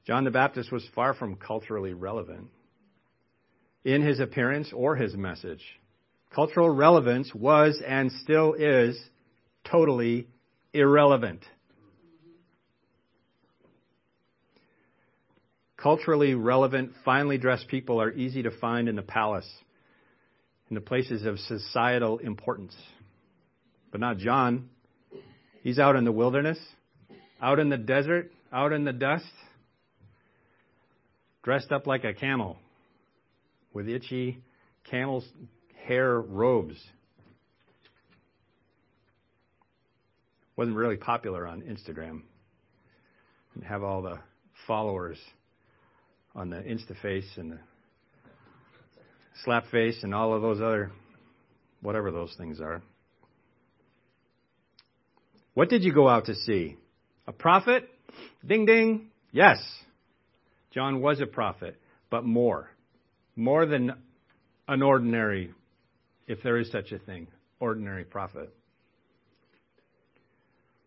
John 0.05 0.23
the 0.23 0.31
Baptist 0.31 0.71
was 0.71 0.87
far 0.93 1.13
from 1.13 1.35
culturally 1.35 1.93
relevant 1.93 2.49
in 3.83 4.01
his 4.01 4.19
appearance 4.19 4.71
or 4.73 4.95
his 4.95 5.15
message. 5.15 5.63
Cultural 6.33 6.69
relevance 6.69 7.33
was 7.33 7.81
and 7.85 8.11
still 8.11 8.53
is 8.53 8.99
totally 9.63 10.27
irrelevant. 10.73 11.43
Culturally 15.85 16.33
relevant, 16.33 16.93
finely 17.05 17.37
dressed 17.37 17.67
people 17.67 18.01
are 18.01 18.11
easy 18.11 18.41
to 18.41 18.49
find 18.49 18.89
in 18.89 18.95
the 18.95 19.03
palace, 19.03 19.47
in 20.67 20.73
the 20.73 20.81
places 20.81 21.27
of 21.27 21.37
societal 21.37 22.17
importance. 22.17 22.75
But 23.91 24.01
not 24.01 24.17
John. 24.17 24.69
He's 25.61 25.77
out 25.77 25.95
in 25.95 26.03
the 26.03 26.11
wilderness, 26.11 26.57
out 27.39 27.59
in 27.59 27.69
the 27.69 27.77
desert, 27.77 28.31
out 28.51 28.73
in 28.73 28.83
the 28.83 28.93
dust, 28.93 29.29
dressed 31.43 31.71
up 31.71 31.85
like 31.85 32.03
a 32.03 32.15
camel 32.15 32.57
with 33.71 33.87
itchy 33.87 34.41
camel's 34.89 35.29
hair 35.85 36.19
robes. 36.19 36.83
Wasn't 40.57 40.75
really 40.75 40.97
popular 40.97 41.45
on 41.45 41.61
Instagram. 41.61 42.23
Didn't 43.53 43.67
have 43.67 43.83
all 43.83 44.01
the 44.01 44.17
followers 44.65 45.19
on 46.35 46.49
the 46.49 46.57
InstaFace 46.57 47.37
and 47.37 47.53
the 47.53 47.59
Slapface 49.45 50.03
and 50.03 50.13
all 50.13 50.33
of 50.33 50.41
those 50.41 50.59
other, 50.59 50.91
whatever 51.81 52.11
those 52.11 52.33
things 52.37 52.59
are. 52.59 52.81
What 55.53 55.69
did 55.69 55.83
you 55.83 55.93
go 55.93 56.09
out 56.09 56.25
to 56.25 56.35
see? 56.35 56.77
A 57.27 57.31
prophet? 57.31 57.89
Ding 58.45 58.65
ding. 58.65 59.07
Yes. 59.31 59.57
John 60.71 61.01
was 61.01 61.21
a 61.21 61.25
prophet, 61.25 61.79
but 62.09 62.25
more. 62.25 62.69
More 63.35 63.65
than 63.65 63.93
an 64.67 64.81
ordinary, 64.81 65.53
if 66.27 66.43
there 66.43 66.57
is 66.57 66.71
such 66.71 66.91
a 66.91 66.99
thing, 66.99 67.27
ordinary 67.59 68.03
prophet. 68.03 68.53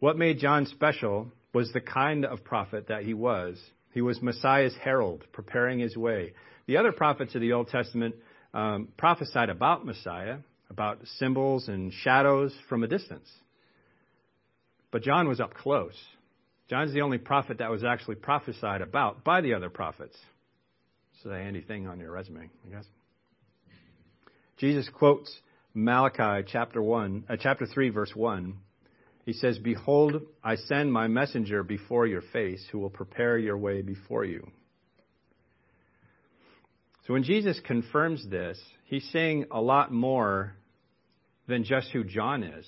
What 0.00 0.18
made 0.18 0.38
John 0.38 0.66
special 0.66 1.32
was 1.52 1.72
the 1.72 1.80
kind 1.80 2.24
of 2.24 2.44
prophet 2.44 2.88
that 2.88 3.04
he 3.04 3.14
was. 3.14 3.58
He 3.92 4.00
was 4.00 4.20
Messiah's 4.22 4.74
herald, 4.82 5.24
preparing 5.32 5.78
his 5.78 5.96
way. 5.96 6.34
The 6.66 6.76
other 6.76 6.92
prophets 6.92 7.34
of 7.34 7.40
the 7.40 7.52
Old 7.52 7.68
Testament 7.68 8.14
um, 8.54 8.88
prophesied 8.96 9.48
about 9.48 9.86
Messiah, 9.86 10.38
about 10.70 10.98
symbols 11.18 11.68
and 11.68 11.92
shadows 11.92 12.54
from 12.68 12.82
a 12.82 12.86
distance. 12.88 13.28
But 14.90 15.02
John 15.02 15.28
was 15.28 15.40
up 15.40 15.54
close. 15.54 15.96
John's 16.68 16.92
the 16.92 17.00
only 17.00 17.18
prophet 17.18 17.58
that 17.58 17.70
was 17.70 17.84
actually 17.84 18.16
prophesied 18.16 18.82
about 18.82 19.24
by 19.24 19.40
the 19.40 19.54
other 19.54 19.70
prophets. 19.70 20.16
It's 21.14 21.26
a 21.26 21.30
handy 21.30 21.62
thing 21.62 21.88
on 21.88 21.98
your 21.98 22.12
resume, 22.12 22.50
I 22.66 22.70
guess. 22.70 22.84
Jesus 24.58 24.88
quotes 24.88 25.34
Malachi 25.74 26.46
chapter 26.50 26.82
1, 26.82 27.24
uh, 27.28 27.36
chapter 27.40 27.66
3 27.66 27.90
verse 27.90 28.12
1. 28.14 28.56
He 29.28 29.34
says, 29.34 29.58
"Behold, 29.58 30.22
I 30.42 30.54
send 30.54 30.90
my 30.90 31.06
messenger 31.06 31.62
before 31.62 32.06
your 32.06 32.22
face 32.22 32.66
who 32.72 32.78
will 32.78 32.88
prepare 32.88 33.36
your 33.36 33.58
way 33.58 33.82
before 33.82 34.24
you." 34.24 34.50
So 37.02 37.12
when 37.12 37.24
Jesus 37.24 37.60
confirms 37.60 38.26
this, 38.26 38.58
he's 38.86 39.06
saying 39.10 39.44
a 39.50 39.60
lot 39.60 39.92
more 39.92 40.56
than 41.46 41.62
just 41.62 41.90
who 41.90 42.04
John 42.04 42.42
is 42.42 42.66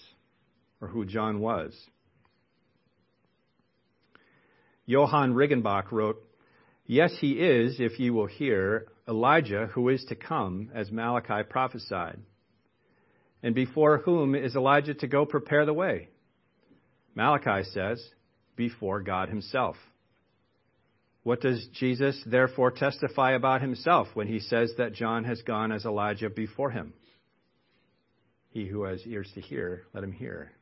or 0.83 0.89
who 0.89 1.07
John 1.07 1.41
was. 1.41 1.73
Johann 4.85 5.33
Riggenbach 5.33 5.91
wrote, 5.91 6.23
Yes, 6.85 7.17
he 7.23 7.41
is, 7.41 7.81
if 7.81 7.99
you 7.99 8.13
will 8.13 8.27
hear, 8.27 8.87
Elijah 9.09 9.69
who 9.69 9.89
is 9.89 10.05
to 10.11 10.15
come, 10.15 10.71
as 10.75 10.93
Malachi 10.93 11.43
prophesied. 11.43 12.21
And 13.43 13.55
before 13.55 13.97
whom 13.97 14.35
is 14.35 14.55
Elijah 14.57 14.93
to 14.93 15.07
go 15.07 15.25
prepare 15.25 15.65
the 15.65 15.73
way? 15.73 16.11
Malachi 17.15 17.69
says, 17.71 18.03
before 18.57 19.01
God 19.01 19.29
himself. 19.29 19.77
What 21.23 21.41
does 21.41 21.67
Jesus 21.75 22.21
therefore 22.27 22.71
testify 22.71 23.33
about 23.33 23.61
himself 23.61 24.09
when 24.15 24.27
he 24.27 24.41
says 24.41 24.73
that 24.79 24.95
John 24.95 25.25
has 25.25 25.43
gone 25.43 25.71
as 25.73 25.85
Elijah 25.85 26.31
before 26.31 26.71
him? 26.71 26.95
He 28.51 28.67
who 28.67 28.85
has 28.85 29.07
ears 29.07 29.31
to 29.35 29.41
hear, 29.41 29.83
let 29.93 30.03
him 30.03 30.13
hear. 30.13 30.53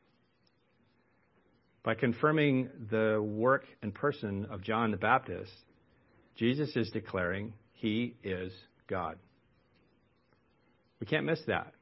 By 1.83 1.95
confirming 1.95 2.69
the 2.91 3.21
work 3.21 3.65
and 3.81 3.93
person 3.93 4.47
of 4.51 4.61
John 4.61 4.91
the 4.91 4.97
Baptist, 4.97 5.51
Jesus 6.35 6.75
is 6.75 6.89
declaring 6.91 7.53
he 7.71 8.15
is 8.23 8.51
God. 8.87 9.17
We 10.99 11.07
can't 11.07 11.25
miss 11.25 11.39
that. 11.47 11.73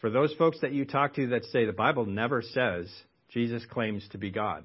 For 0.00 0.10
those 0.10 0.34
folks 0.34 0.58
that 0.62 0.72
you 0.72 0.84
talk 0.84 1.14
to 1.14 1.28
that 1.28 1.44
say 1.46 1.66
the 1.66 1.72
Bible 1.72 2.06
never 2.06 2.42
says 2.42 2.90
Jesus 3.32 3.64
claims 3.64 4.06
to 4.12 4.18
be 4.18 4.30
God, 4.30 4.64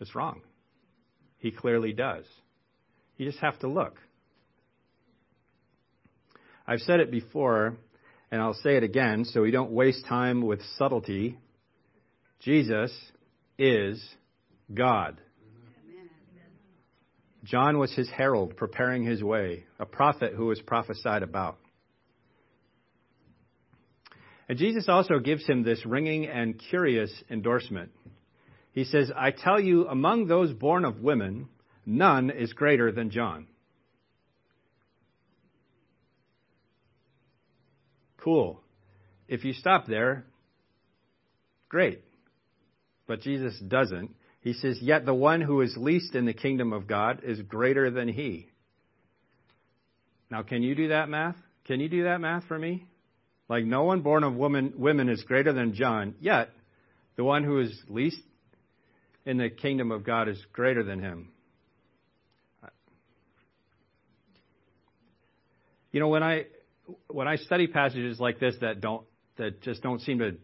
it's 0.00 0.14
wrong. 0.14 0.42
He 1.38 1.50
clearly 1.50 1.92
does. 1.92 2.24
You 3.16 3.26
just 3.26 3.38
have 3.38 3.58
to 3.60 3.68
look. 3.68 3.98
I've 6.66 6.80
said 6.80 7.00
it 7.00 7.10
before, 7.10 7.76
and 8.30 8.42
I'll 8.42 8.54
say 8.54 8.76
it 8.76 8.82
again 8.82 9.24
so 9.24 9.42
we 9.42 9.50
don't 9.50 9.70
waste 9.70 10.04
time 10.06 10.42
with 10.44 10.60
subtlety. 10.76 11.38
Jesus 12.40 12.92
is 13.58 14.04
God. 14.72 15.20
John 17.44 17.78
was 17.78 17.94
his 17.94 18.10
herald, 18.10 18.56
preparing 18.56 19.04
his 19.04 19.22
way, 19.22 19.64
a 19.78 19.86
prophet 19.86 20.32
who 20.34 20.46
was 20.46 20.60
prophesied 20.60 21.22
about. 21.22 21.58
And 24.48 24.58
Jesus 24.58 24.88
also 24.88 25.18
gives 25.18 25.46
him 25.46 25.62
this 25.62 25.84
ringing 25.84 26.26
and 26.26 26.60
curious 26.70 27.10
endorsement. 27.30 27.90
He 28.72 28.84
says, 28.84 29.10
I 29.16 29.30
tell 29.30 29.58
you, 29.58 29.88
among 29.88 30.26
those 30.26 30.52
born 30.52 30.84
of 30.84 31.00
women, 31.00 31.48
none 31.84 32.30
is 32.30 32.52
greater 32.52 32.92
than 32.92 33.10
John. 33.10 33.46
Cool. 38.18 38.60
If 39.28 39.44
you 39.44 39.52
stop 39.52 39.86
there, 39.86 40.24
great. 41.68 42.02
But 43.06 43.20
Jesus 43.20 43.58
doesn't. 43.58 44.14
He 44.40 44.52
says, 44.52 44.78
Yet 44.80 45.06
the 45.06 45.14
one 45.14 45.40
who 45.40 45.60
is 45.60 45.76
least 45.76 46.14
in 46.14 46.24
the 46.24 46.32
kingdom 46.32 46.72
of 46.72 46.86
God 46.86 47.22
is 47.24 47.40
greater 47.42 47.90
than 47.90 48.08
he. 48.08 48.48
Now, 50.30 50.42
can 50.42 50.62
you 50.62 50.74
do 50.74 50.88
that 50.88 51.08
math? 51.08 51.36
Can 51.66 51.80
you 51.80 51.88
do 51.88 52.04
that 52.04 52.20
math 52.20 52.44
for 52.44 52.58
me? 52.58 52.86
Like, 53.48 53.64
no 53.64 53.84
one 53.84 54.00
born 54.00 54.24
of 54.24 54.34
woman, 54.34 54.74
women 54.76 55.08
is 55.08 55.22
greater 55.22 55.52
than 55.52 55.74
John, 55.74 56.14
yet 56.20 56.50
the 57.16 57.24
one 57.24 57.44
who 57.44 57.60
is 57.60 57.78
least 57.88 58.20
in 59.24 59.38
the 59.38 59.50
kingdom 59.50 59.90
of 59.90 60.04
God 60.04 60.28
is 60.28 60.38
greater 60.52 60.82
than 60.82 61.00
him. 61.00 61.28
You 65.92 66.00
know, 66.00 66.08
when 66.08 66.22
I 66.22 66.46
when 67.08 67.26
I 67.26 67.36
study 67.36 67.66
passages 67.66 68.20
like 68.20 68.38
this 68.38 68.54
that 68.60 68.82
don't 68.82 69.06
that 69.38 69.62
just 69.62 69.82
don't 69.82 70.00
seem 70.02 70.18
to 70.18 70.36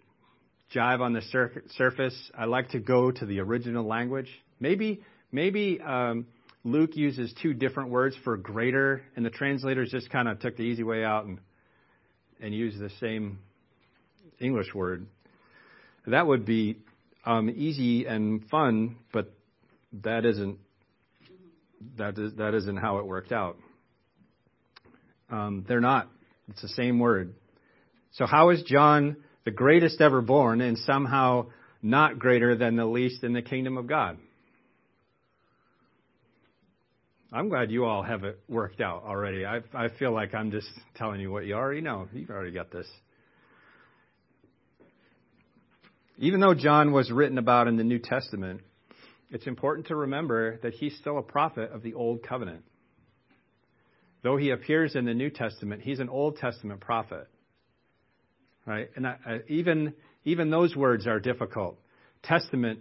jive 0.75 1.01
on 1.01 1.13
the 1.13 1.21
sur- 1.21 1.63
surface, 1.77 2.31
I 2.37 2.47
like 2.47 2.71
to 2.71 2.81
go 2.81 3.11
to 3.11 3.27
the 3.27 3.41
original 3.41 3.87
language. 3.87 4.31
Maybe 4.61 5.03
maybe 5.31 5.79
um, 5.81 6.27
Luke 6.65 6.97
uses 6.97 7.35
two 7.43 7.53
different 7.53 7.91
words 7.91 8.17
for 8.25 8.37
greater, 8.39 9.03
and 9.15 9.27
the 9.27 9.31
translators 9.31 9.91
just 9.91 10.09
kind 10.11 10.27
of 10.27 10.41
took 10.41 10.57
the 10.57 10.63
easy 10.63 10.85
way 10.85 11.05
out 11.05 11.27
and 11.27 11.39
and 12.43 12.53
use 12.53 12.75
the 12.79 12.91
same 13.01 13.39
English 14.41 14.75
word. 14.75 15.07
That 16.07 16.27
would 16.27 16.45
be 16.45 16.79
um, 17.25 17.49
easy 17.49 18.07
and 18.07 18.45
fun, 18.51 18.97
but 19.13 19.33
that 20.03 20.25
isn't 20.27 20.59
that 21.97 22.19
is 22.19 22.35
that 22.35 22.55
isn't 22.55 22.77
how 22.77 22.99
it 22.99 23.07
worked 23.07 23.33
out. 23.33 23.57
Um, 25.31 25.65
they're 25.67 25.81
not. 25.81 26.11
It's 26.49 26.63
the 26.63 26.69
same 26.69 26.99
word. 26.99 27.35
So 28.13 28.27
how 28.27 28.51
is 28.51 28.63
John 28.65 29.17
the 29.45 29.51
greatest 29.51 30.01
ever 30.01 30.21
born 30.21 30.61
and 30.61 30.77
somehow 30.79 31.47
not 31.81 32.19
greater 32.19 32.57
than 32.57 32.77
the 32.77 32.85
least 32.85 33.25
in 33.25 33.33
the 33.33 33.43
kingdom 33.43 33.79
of 33.79 33.87
God? 33.87 34.19
I'm 37.35 37.49
glad 37.49 37.71
you 37.71 37.87
all 37.87 38.03
have 38.03 38.25
it 38.25 38.39
worked 38.47 38.83
out 38.83 39.05
already. 39.05 39.47
I, 39.47 39.61
I 39.73 39.89
feel 39.99 40.13
like 40.13 40.35
I'm 40.35 40.51
just 40.51 40.69
telling 40.97 41.19
you 41.19 41.33
what 41.33 41.47
you 41.47 41.55
already 41.55 41.81
know. 41.81 42.07
You've 42.13 42.29
already 42.29 42.51
got 42.51 42.71
this. 42.71 42.87
Even 46.19 46.41
though 46.41 46.53
John 46.53 46.93
was 46.93 47.11
written 47.11 47.39
about 47.39 47.69
in 47.69 47.79
the 47.79 47.85
New 47.85 47.99
Testament, 47.99 48.61
it's 49.31 49.47
important 49.47 49.87
to 49.87 49.97
remember 49.97 50.59
that 50.63 50.75
he's 50.75 50.95
still 50.99 51.17
a 51.17 51.23
prophet 51.23 51.73
of 51.73 51.83
the 51.83 51.95
Old 51.95 52.23
Covenant. 52.23 52.65
Though 54.23 54.37
he 54.37 54.51
appears 54.51 54.95
in 54.95 55.07
the 55.07 55.15
New 55.15 55.31
Testament, 55.31 55.81
he's 55.83 56.01
an 56.01 56.11
Old 56.11 56.37
Testament 56.37 56.81
prophet. 56.81 57.29
Right? 58.67 58.91
And 58.95 59.07
I, 59.07 59.17
I, 59.27 59.39
even 59.49 59.95
even 60.25 60.51
those 60.51 60.77
words 60.77 61.07
are 61.07 61.19
difficult. 61.19 61.79
Testament 62.23 62.81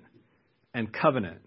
and 0.74 0.92
covenant. 0.92 1.40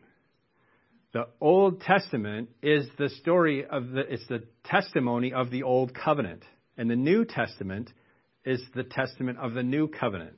The 1.14 1.28
Old 1.40 1.80
Testament 1.80 2.50
is 2.60 2.88
the 2.98 3.08
story 3.08 3.64
of 3.64 3.92
the 3.92 4.00
it's 4.00 4.26
the 4.26 4.42
testimony 4.64 5.32
of 5.32 5.48
the 5.52 5.62
Old 5.62 5.94
Covenant. 5.94 6.42
And 6.76 6.90
the 6.90 6.96
New 6.96 7.24
Testament 7.24 7.88
is 8.44 8.60
the 8.74 8.82
testament 8.82 9.38
of 9.38 9.54
the 9.54 9.62
New 9.62 9.86
Covenant. 9.86 10.36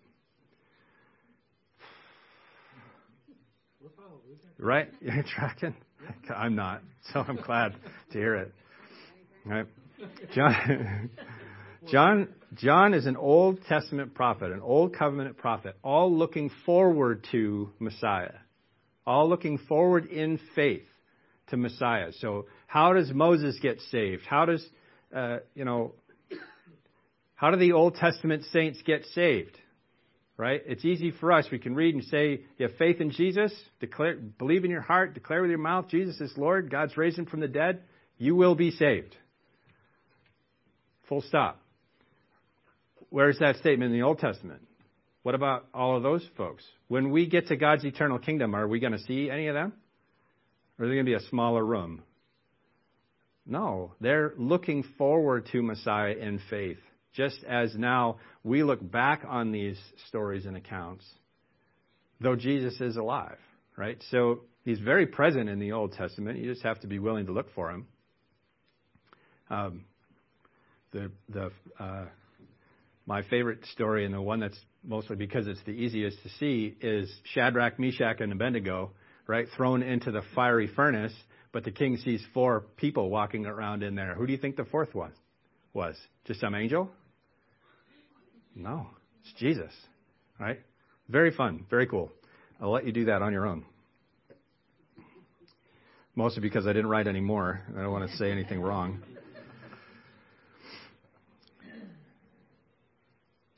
Right? 4.58 4.88
You're 5.00 5.22
tracking? 5.22 5.74
I'm 6.34 6.54
not, 6.54 6.82
so 7.12 7.24
I'm 7.26 7.36
glad 7.36 7.74
to 8.12 8.18
hear 8.18 8.34
it. 8.36 8.52
Right? 9.46 9.66
John, 10.34 11.10
John, 11.90 12.28
John 12.54 12.92
is 12.92 13.06
an 13.06 13.16
Old 13.16 13.64
Testament 13.66 14.14
prophet, 14.14 14.52
an 14.52 14.60
Old 14.60 14.94
Covenant 14.94 15.38
prophet, 15.38 15.76
all 15.82 16.14
looking 16.14 16.50
forward 16.66 17.26
to 17.32 17.70
Messiah, 17.78 18.32
all 19.06 19.28
looking 19.28 19.58
forward 19.58 20.06
in 20.06 20.40
faith 20.54 20.86
to 21.48 21.56
Messiah. 21.56 22.12
So, 22.20 22.46
how 22.66 22.92
does 22.92 23.12
Moses 23.12 23.58
get 23.62 23.80
saved? 23.92 24.22
How 24.28 24.46
does, 24.46 24.66
uh, 25.14 25.38
you 25.54 25.64
know, 25.64 25.92
how 27.34 27.50
do 27.50 27.56
the 27.56 27.72
Old 27.72 27.94
Testament 27.96 28.44
saints 28.52 28.80
get 28.84 29.04
saved? 29.14 29.56
Right? 30.38 30.60
It's 30.66 30.84
easy 30.84 31.12
for 31.12 31.32
us. 31.32 31.46
We 31.50 31.58
can 31.58 31.74
read 31.74 31.94
and 31.94 32.04
say, 32.04 32.40
you 32.58 32.66
have 32.66 32.76
faith 32.76 33.00
in 33.00 33.10
Jesus, 33.10 33.54
declare, 33.80 34.16
believe 34.16 34.64
in 34.64 34.70
your 34.70 34.82
heart, 34.82 35.14
declare 35.14 35.40
with 35.40 35.50
your 35.50 35.58
mouth, 35.58 35.88
Jesus 35.88 36.20
is 36.20 36.32
Lord, 36.36 36.70
God's 36.70 36.96
raised 36.96 37.18
him 37.18 37.24
from 37.26 37.40
the 37.40 37.48
dead, 37.48 37.82
you 38.18 38.34
will 38.34 38.54
be 38.54 38.70
saved. 38.70 39.16
Full 41.08 41.22
stop. 41.22 41.62
Where's 43.08 43.38
that 43.38 43.56
statement 43.56 43.92
in 43.92 43.98
the 43.98 44.04
Old 44.04 44.18
Testament? 44.18 44.60
What 45.26 45.34
about 45.34 45.66
all 45.74 45.96
of 45.96 46.04
those 46.04 46.24
folks? 46.36 46.62
When 46.86 47.10
we 47.10 47.26
get 47.26 47.48
to 47.48 47.56
God's 47.56 47.84
eternal 47.84 48.20
kingdom, 48.20 48.54
are 48.54 48.68
we 48.68 48.78
going 48.78 48.92
to 48.92 49.00
see 49.00 49.28
any 49.28 49.48
of 49.48 49.54
them? 49.54 49.72
Or 50.78 50.84
is 50.84 50.92
it 50.92 50.94
going 50.94 51.04
to 51.04 51.10
be 51.10 51.14
a 51.14 51.28
smaller 51.30 51.66
room? 51.66 52.04
No, 53.44 53.94
they're 54.00 54.34
looking 54.38 54.84
forward 54.96 55.48
to 55.50 55.62
Messiah 55.62 56.12
in 56.12 56.38
faith. 56.48 56.78
Just 57.12 57.42
as 57.42 57.74
now 57.74 58.18
we 58.44 58.62
look 58.62 58.78
back 58.88 59.24
on 59.26 59.50
these 59.50 59.76
stories 60.06 60.46
and 60.46 60.56
accounts, 60.56 61.04
though 62.20 62.36
Jesus 62.36 62.80
is 62.80 62.96
alive, 62.96 63.38
right? 63.76 64.00
So 64.12 64.42
he's 64.64 64.78
very 64.78 65.06
present 65.06 65.48
in 65.48 65.58
the 65.58 65.72
Old 65.72 65.94
Testament. 65.94 66.38
You 66.38 66.48
just 66.48 66.62
have 66.62 66.78
to 66.82 66.86
be 66.86 67.00
willing 67.00 67.26
to 67.26 67.32
look 67.32 67.52
for 67.52 67.72
him. 67.72 67.88
Um, 69.50 69.86
the 70.92 71.10
the 71.28 71.50
uh, 71.80 72.04
my 73.06 73.22
favorite 73.22 73.64
story 73.72 74.04
and 74.04 74.12
the 74.12 74.20
one 74.20 74.40
that's 74.40 74.58
mostly 74.84 75.16
because 75.16 75.46
it's 75.46 75.62
the 75.64 75.72
easiest 75.72 76.22
to 76.24 76.28
see 76.40 76.76
is 76.80 77.08
Shadrach, 77.34 77.78
Meshach, 77.78 78.20
and 78.20 78.32
Abednego, 78.32 78.90
right, 79.26 79.46
thrown 79.56 79.82
into 79.82 80.10
the 80.10 80.22
fiery 80.34 80.66
furnace. 80.66 81.14
But 81.52 81.64
the 81.64 81.70
king 81.70 81.96
sees 81.96 82.22
four 82.34 82.64
people 82.76 83.08
walking 83.08 83.46
around 83.46 83.82
in 83.82 83.94
there. 83.94 84.14
Who 84.14 84.26
do 84.26 84.32
you 84.32 84.38
think 84.38 84.56
the 84.56 84.64
fourth 84.64 84.94
one 84.94 85.12
was? 85.72 85.96
Just 86.26 86.40
some 86.40 86.54
angel? 86.54 86.90
No, 88.54 88.88
it's 89.22 89.32
Jesus. 89.38 89.72
Right? 90.38 90.60
Very 91.08 91.30
fun, 91.30 91.64
very 91.70 91.86
cool. 91.86 92.10
I'll 92.60 92.72
let 92.72 92.84
you 92.84 92.92
do 92.92 93.06
that 93.06 93.22
on 93.22 93.32
your 93.32 93.46
own. 93.46 93.64
Mostly 96.14 96.40
because 96.40 96.66
I 96.66 96.72
didn't 96.72 96.88
write 96.88 97.06
any 97.06 97.20
more. 97.20 97.60
I 97.76 97.82
don't 97.82 97.92
want 97.92 98.10
to 98.10 98.16
say 98.16 98.30
anything 98.32 98.60
wrong. 98.60 99.02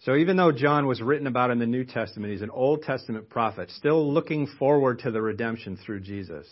So 0.09 0.17
even 0.17 0.39
though 0.39 0.53
John 0.53 0.87
was 0.87 1.03
written 1.03 1.27
about 1.27 1.51
in 1.51 1.59
the 1.59 1.67
New 1.67 1.85
Testament, 1.85 2.33
he's 2.33 2.41
an 2.41 2.49
Old 2.49 2.81
Testament 2.81 3.29
prophet, 3.29 3.71
still 3.73 4.11
looking 4.11 4.47
forward 4.59 5.01
to 5.01 5.11
the 5.11 5.21
redemption 5.21 5.77
through 5.85 6.01
Jesus. 6.01 6.47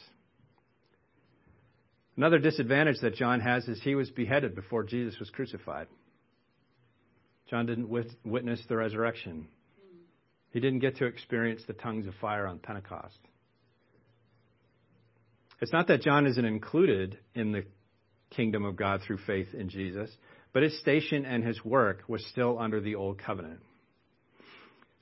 Another 2.18 2.38
disadvantage 2.38 2.96
that 3.00 3.14
John 3.14 3.40
has 3.40 3.66
is 3.66 3.80
he 3.82 3.94
was 3.94 4.10
beheaded 4.10 4.54
before 4.54 4.84
Jesus 4.84 5.18
was 5.18 5.30
crucified. 5.30 5.86
John 7.48 7.64
didn't 7.64 7.88
witness 8.26 8.60
the 8.68 8.76
resurrection. 8.76 9.48
He 10.50 10.60
didn't 10.60 10.80
get 10.80 10.98
to 10.98 11.06
experience 11.06 11.62
the 11.66 11.72
tongues 11.72 12.06
of 12.06 12.12
fire 12.20 12.46
on 12.46 12.58
Pentecost. 12.58 13.20
It's 15.62 15.72
not 15.72 15.88
that 15.88 16.02
John 16.02 16.26
isn't 16.26 16.44
included 16.44 17.16
in 17.34 17.52
the 17.52 17.64
kingdom 18.28 18.66
of 18.66 18.76
God 18.76 19.00
through 19.00 19.20
faith 19.26 19.54
in 19.54 19.70
Jesus, 19.70 20.14
but 20.56 20.62
his 20.62 20.80
station 20.80 21.26
and 21.26 21.44
his 21.44 21.62
work 21.66 22.02
was 22.08 22.24
still 22.28 22.58
under 22.58 22.80
the 22.80 22.94
old 22.94 23.18
covenant. 23.18 23.60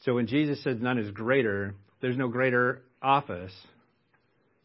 So 0.05 0.17
when 0.17 0.27
Jesus 0.27 0.61
says 0.65 0.79
none 0.81 0.99
is 0.99 1.13
greater, 1.13 1.77
there's 2.01 2.17
no 2.17 2.27
greater 2.27 2.83
office 3.01 3.53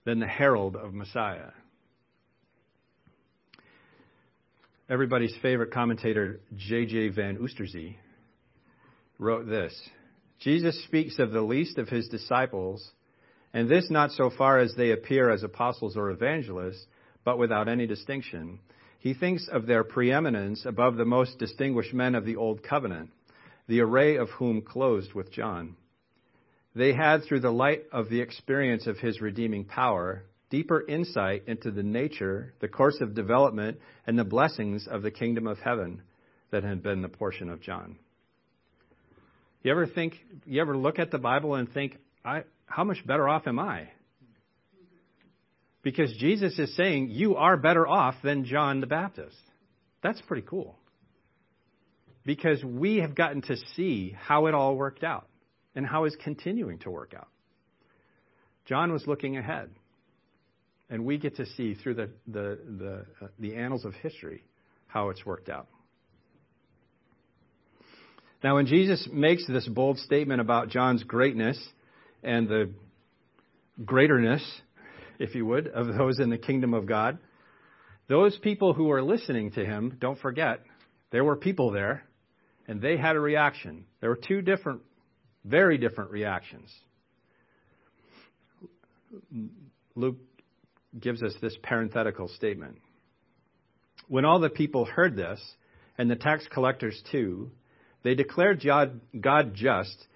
than 0.06 0.19
the 0.19 0.25
herald 0.25 0.75
of 0.75 0.95
Messiah. 0.95 1.52
Everybody's 4.89 5.36
favorite 5.43 5.71
commentator, 5.71 6.39
J.J. 6.58 7.10
Van 7.10 7.38
Oosterzee, 7.38 7.97
wrote 9.19 9.47
this 9.47 9.80
Jesus 10.39 10.84
speaks 10.86 11.19
of 11.19 11.30
the 11.30 11.43
least 11.43 11.78
of 11.78 11.88
his 11.88 12.08
disciples, 12.08 12.84
and 13.54 13.69
this 13.69 13.91
not 13.91 14.10
so 14.10 14.32
far 14.36 14.58
as 14.58 14.73
they 14.75 14.89
appear 14.89 15.30
as 15.30 15.43
apostles 15.43 15.95
or 15.95 16.10
evangelists, 16.10 16.84
but 17.23 17.38
without 17.38 17.67
any 17.67 17.86
distinction. 17.86 18.58
He 19.00 19.14
thinks 19.14 19.48
of 19.48 19.66
their 19.66 19.86
preeminence 19.86 20.66
above 20.66 20.98
the 20.98 21.06
most 21.06 21.40
distinguished 21.40 21.94
men 21.94 22.16
of 22.16 22.26
the 22.26 22.36
Old 22.36 22.62
Covenant, 22.62 23.12
the 23.68 23.80
array 23.80 24.18
of 24.18 24.30
whom 24.32 24.62
closed 24.62 25.14
with 25.14 25.32
John. 25.32 25.78
They 26.76 26.94
had, 26.94 27.24
through 27.24 27.40
the 27.40 27.52
light 27.52 27.84
of 27.92 28.10
the 28.10 28.20
experience 28.20 28.88
of 28.88 28.98
his 28.98 29.22
redeeming 29.22 29.66
power, 29.66 30.24
deeper 30.50 30.86
insight 30.86 31.44
into 31.48 31.72
the 31.72 31.84
nature, 31.84 32.54
the 32.60 32.68
course 32.68 33.00
of 33.00 33.16
development, 33.16 33.80
and 34.06 34.20
the 34.20 34.26
blessings 34.26 34.86
of 34.88 35.02
the 35.02 35.12
kingdom 35.12 35.48
of 35.48 35.60
heaven 35.60 36.02
that 36.52 36.64
had 36.64 36.84
been 36.84 37.02
the 37.02 37.10
portion 37.10 37.50
of 37.50 37.62
John. 37.62 37.98
You 39.64 39.72
ever 39.72 39.88
think, 39.88 40.16
you 40.46 40.62
ever 40.62 40.76
look 40.76 41.00
at 41.00 41.12
the 41.12 41.18
Bible 41.18 41.56
and 41.56 41.72
think, 41.72 41.98
I, 42.26 42.44
how 42.66 42.84
much 42.84 43.06
better 43.06 43.30
off 43.30 43.48
am 43.48 43.60
I? 43.60 43.90
Because 45.82 46.12
Jesus 46.18 46.58
is 46.60 46.76
saying, 46.76 47.10
you 47.10 47.36
are 47.36 47.56
better 47.58 47.88
off 47.88 48.15
than 48.24 48.46
John 48.46 48.82
the 48.82 48.88
Baptist. 48.88 49.38
That's 50.04 50.22
pretty 50.22 50.46
cool. 50.48 50.78
Because 52.26 52.63
we 52.63 52.98
have 52.98 53.15
gotten 53.15 53.42
to 53.44 53.56
see 53.76 54.15
how 54.18 54.48
it 54.48 54.54
all 54.54 54.76
worked 54.76 55.04
out 55.04 55.28
and 55.76 55.86
how 55.86 56.04
it's 56.04 56.18
continuing 56.18 56.80
to 56.80 56.92
work 56.92 57.13
out. 57.15 57.30
John 58.65 58.92
was 58.92 59.08
looking 59.08 59.38
ahead 59.38 59.70
and 60.89 61.06
we 61.06 61.18
get 61.18 61.38
to 61.38 61.46
see 61.46 61.76
through 61.76 61.96
the 61.96 62.10
the 62.28 62.60
the, 62.78 63.06
uh, 63.22 63.28
the 63.39 63.56
annals 63.56 63.86
of 63.86 63.94
history 63.96 64.44
how 64.88 65.10
it's 65.10 65.26
worked 65.26 65.50
out. 65.50 65.68
Now, 68.44 68.56
when 68.56 68.68
Jesus 68.68 69.08
makes 69.12 69.46
this 69.48 69.68
bold 69.68 69.98
statement 70.00 70.39
about 70.39 70.70
John's 70.70 71.04
greatness 71.04 71.60
and 72.24 72.48
the 72.48 72.72
greaterness, 73.84 74.42
if 75.20 75.36
you 75.36 75.46
would, 75.46 75.68
of 75.68 75.88
those 75.96 76.20
in 76.20 76.30
the 76.30 76.38
kingdom 76.38 76.74
of 76.74 76.86
God, 76.88 77.20
those 78.08 78.38
people 78.38 78.74
who 78.74 78.90
are 78.92 79.04
listening 79.04 79.52
to 79.52 79.64
him, 79.64 79.98
don't 80.00 80.18
forget, 80.20 80.62
There 81.12 81.24
were 81.24 81.36
people 81.36 81.72
there, 81.72 82.04
and 82.68 82.82
they 82.82 82.98
had 82.98 83.16
a 83.16 83.20
reaction. 83.20 83.86
There 84.00 84.10
were 84.10 84.20
two 84.28 84.42
different, 84.42 84.82
very 85.44 85.78
different 85.78 86.12
reactions. 86.12 86.72
Luke 89.96 90.18
gives 91.00 91.24
us 91.24 91.34
this 91.42 91.58
parenthetical 91.64 92.28
statement. 92.30 92.78
When 94.08 94.26
all 94.26 94.40
the 94.40 94.50
people 94.50 94.86
heard 94.86 95.16
this, 95.16 95.42
and 95.98 96.10
the 96.10 96.16
tax 96.16 96.48
collectors 96.52 97.02
too, 97.12 97.52
they 98.04 98.16
declared 98.16 98.64
God 99.20 99.54
just, 99.54 100.08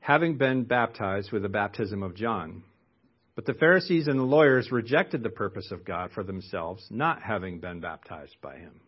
having 0.00 0.36
been 0.36 0.64
baptized 0.64 1.30
with 1.32 1.42
the 1.42 1.48
baptism 1.48 2.02
of 2.02 2.14
John. 2.16 2.64
But 3.34 3.46
the 3.46 3.54
Pharisees 3.54 4.08
and 4.08 4.18
the 4.18 4.24
lawyers 4.24 4.70
rejected 4.70 5.22
the 5.22 5.30
purpose 5.30 5.70
of 5.70 5.84
God 5.84 6.10
for 6.12 6.22
themselves, 6.22 6.86
not 6.90 7.22
having 7.22 7.60
been 7.60 7.80
baptized 7.80 8.36
by 8.42 8.56
him. 8.56 8.80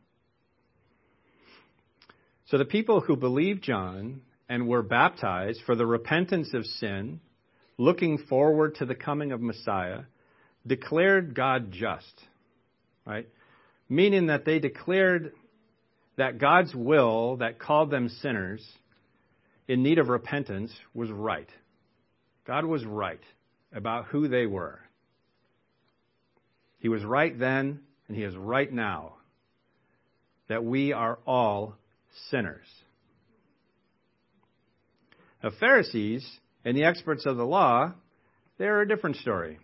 So 2.47 2.59
the 2.59 2.67
people 2.67 3.01
who 3.01 3.17
believed 3.17 3.63
John 3.63 4.21
and 4.49 4.69
were 4.69 4.83
baptized 4.83 5.63
for 5.65 5.75
the 5.75 5.87
repentance 5.87 6.53
of 6.53 6.67
sin, 6.67 7.21
looking 7.79 8.19
forward 8.19 8.75
to 8.77 8.85
the 8.85 8.95
coming 8.95 9.33
of 9.33 9.41
Messiah, 9.41 10.01
declared 10.67 11.35
God 11.35 11.73
just. 11.73 12.23
Right? 13.07 13.29
Meaning 13.89 14.27
that 14.27 14.45
they 14.45 14.59
declared 14.59 15.33
that 16.17 16.39
God's 16.39 16.75
will 16.75 17.39
that 17.39 17.59
called 17.59 17.91
them 17.91 18.11
sinners 18.21 18.65
in 19.67 19.83
need 19.83 19.99
of 19.99 20.09
repentance 20.09 20.71
was 20.93 21.11
right. 21.11 21.49
God 22.47 22.67
was 22.67 22.85
right 22.85 23.21
about 23.75 24.07
who 24.07 24.29
they 24.29 24.47
were. 24.47 24.81
He 26.79 26.89
was 26.89 27.05
right 27.05 27.37
then, 27.39 27.81
and 28.09 28.17
He 28.17 28.23
is 28.23 28.37
right 28.37 28.73
now, 28.73 29.15
that 30.49 30.65
we 30.65 30.93
are 30.93 31.19
all 31.27 31.77
sinners. 32.31 32.67
The 35.43 35.51
Pharisees 35.51 36.27
and 36.65 36.77
the 36.77 36.85
experts 36.85 37.27
of 37.27 37.37
the 37.37 37.45
law, 37.45 37.93
they're 38.59 38.81
a 38.81 38.89
different 38.89 39.17
story. 39.17 39.59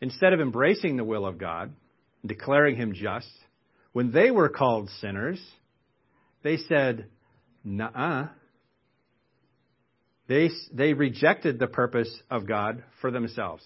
Instead 0.00 0.32
of 0.32 0.40
embracing 0.40 0.96
the 0.96 1.04
will 1.04 1.26
of 1.26 1.38
God, 1.38 1.72
declaring 2.24 2.76
Him 2.76 2.92
just, 2.92 3.30
when 3.92 4.12
they 4.12 4.30
were 4.30 4.48
called 4.48 4.90
sinners, 5.00 5.40
they 6.42 6.58
said, 6.58 7.06
Nuh-uh. 7.64 8.28
They, 10.28 10.50
they 10.72 10.92
rejected 10.92 11.58
the 11.58 11.66
purpose 11.66 12.10
of 12.30 12.46
God 12.46 12.82
for 13.00 13.10
themselves. 13.10 13.62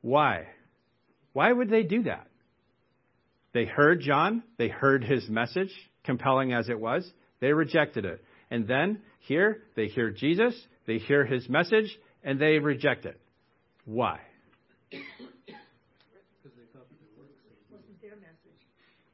Why? 0.00 0.46
Why 1.32 1.52
would 1.52 1.70
they 1.70 1.82
do 1.82 2.04
that? 2.04 2.26
They 3.52 3.64
heard 3.64 4.00
John, 4.00 4.42
they 4.58 4.68
heard 4.68 5.04
his 5.04 5.28
message, 5.28 5.70
compelling 6.04 6.52
as 6.52 6.68
it 6.68 6.78
was, 6.78 7.10
they 7.40 7.52
rejected 7.52 8.04
it. 8.04 8.22
And 8.50 8.66
then, 8.66 9.00
here, 9.20 9.62
they 9.74 9.86
hear 9.86 10.10
Jesus, 10.10 10.54
they 10.86 10.98
hear 10.98 11.24
his 11.24 11.48
message, 11.48 11.96
and 12.22 12.38
they 12.38 12.58
reject 12.58 13.06
it. 13.06 13.18
Why? 13.84 14.20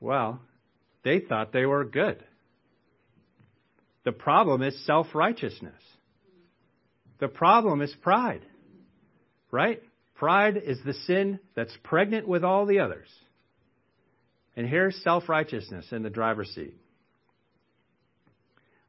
Well, 0.01 0.41
they 1.05 1.21
thought 1.21 1.53
they 1.53 1.65
were 1.65 1.85
good. 1.85 2.25
The 4.05 4.13
problem 4.13 4.63
is 4.63 4.85
self 4.85 5.15
righteousness. 5.15 5.81
The 7.23 7.29
problem 7.29 7.83
is 7.83 7.95
pride. 8.03 8.45
Right? 9.53 9.81
Pride 10.17 10.57
is 10.57 10.81
the 10.85 10.93
sin 10.93 11.39
that's 11.55 11.73
pregnant 11.85 12.27
with 12.27 12.43
all 12.43 12.67
the 12.67 12.81
others. 12.81 13.07
And 14.57 14.67
here's 14.67 15.01
self 15.05 15.29
righteousness 15.29 15.87
in 15.93 16.03
the 16.03 16.11
driver's 16.11 16.51
seat. 16.53 16.75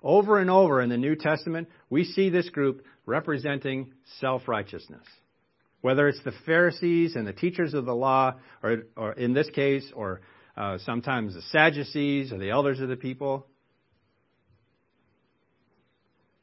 Over 0.02 0.39
and 0.39 0.50
over 0.50 0.82
in 0.82 0.89
the 0.89 0.98
New 0.98 1.15
Testament, 1.15 1.69
we 1.91 2.06
see 2.06 2.32
this 2.32 2.50
group 2.50 2.84
representing 3.06 3.93
self 4.19 4.48
righteousness. 4.48 5.06
Whether 5.82 6.08
it's 6.08 6.24
the 6.24 6.34
Pharisees 6.48 7.15
and 7.15 7.28
the 7.28 7.34
teachers 7.34 7.76
of 7.76 7.86
the 7.86 7.93
law, 7.93 8.34
or, 8.63 8.86
or 8.98 9.13
in 9.13 9.34
this 9.34 9.52
case, 9.52 9.86
or 9.96 10.22
uh, 10.58 10.80
sometimes 10.80 11.36
the 11.36 11.43
Sadducees 11.43 12.34
or 12.34 12.39
the 12.39 12.50
elders 12.50 12.80
of 12.80 12.89
the 12.89 12.96
people. 12.96 13.46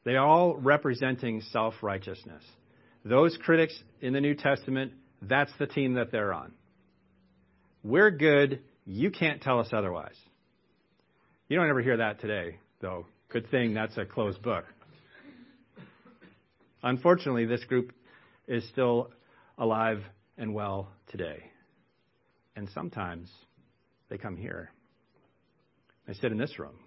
They 0.03 0.15
all 0.15 0.55
representing 0.55 1.41
self 1.51 1.75
righteousness. 1.81 2.43
Those 3.05 3.37
critics 3.43 3.77
in 4.01 4.13
the 4.13 4.21
New 4.21 4.35
Testament, 4.35 4.93
that's 5.21 5.51
the 5.59 5.67
team 5.67 5.95
that 5.95 6.11
they're 6.11 6.33
on. 6.33 6.53
We're 7.83 8.11
good. 8.11 8.61
You 8.85 9.11
can't 9.11 9.41
tell 9.41 9.59
us 9.59 9.69
otherwise. 9.71 10.15
You 11.47 11.57
don't 11.57 11.69
ever 11.69 11.81
hear 11.81 11.97
that 11.97 12.19
today, 12.19 12.57
though. 12.79 13.05
Good 13.29 13.49
thing 13.49 13.73
that's 13.73 13.97
a 13.97 14.05
closed 14.05 14.41
book. 14.41 14.65
Unfortunately, 16.83 17.45
this 17.45 17.63
group 17.65 17.91
is 18.47 18.67
still 18.69 19.11
alive 19.57 20.01
and 20.37 20.53
well 20.53 20.89
today. 21.07 21.43
And 22.55 22.67
sometimes 22.73 23.29
they 24.09 24.17
come 24.17 24.35
here. 24.35 24.71
They 26.07 26.13
sit 26.13 26.31
in 26.31 26.37
this 26.37 26.57
room. 26.59 26.79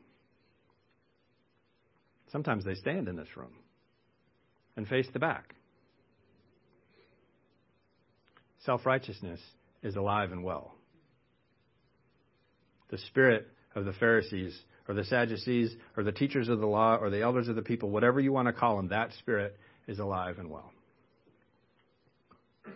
Sometimes 2.35 2.65
they 2.65 2.75
stand 2.75 3.07
in 3.07 3.15
this 3.15 3.29
room 3.37 3.53
and 4.77 4.89
face 4.89 5.07
the 5.13 5.21
back. 5.21 5.55
Self 8.65 8.85
righteousness 8.85 9.39
is 9.85 9.95
alive 9.95 10.33
and 10.33 10.43
well. 10.43 10.75
The 12.91 12.99
spirit 12.99 13.47
of 13.77 13.85
the 13.85 13.93
Pharisees 13.93 14.59
or 14.89 14.97
the 14.97 15.05
Sadducees 15.05 15.77
or 15.97 16.03
the 16.03 16.11
teachers 16.11 16.49
of 16.49 16.59
the 16.59 16.67
law 16.67 16.97
or 16.97 17.09
the 17.09 17.23
elders 17.23 17.47
of 17.47 17.55
the 17.55 17.63
people, 17.63 17.91
whatever 17.91 18.19
you 18.19 18.33
want 18.33 18.49
to 18.49 18.53
call 18.53 18.79
them, 18.79 18.89
that 18.89 19.13
spirit 19.21 19.57
is 19.87 20.01
alive 20.01 20.41
and 20.41 20.51
well. 20.51 20.73
They 22.67 22.73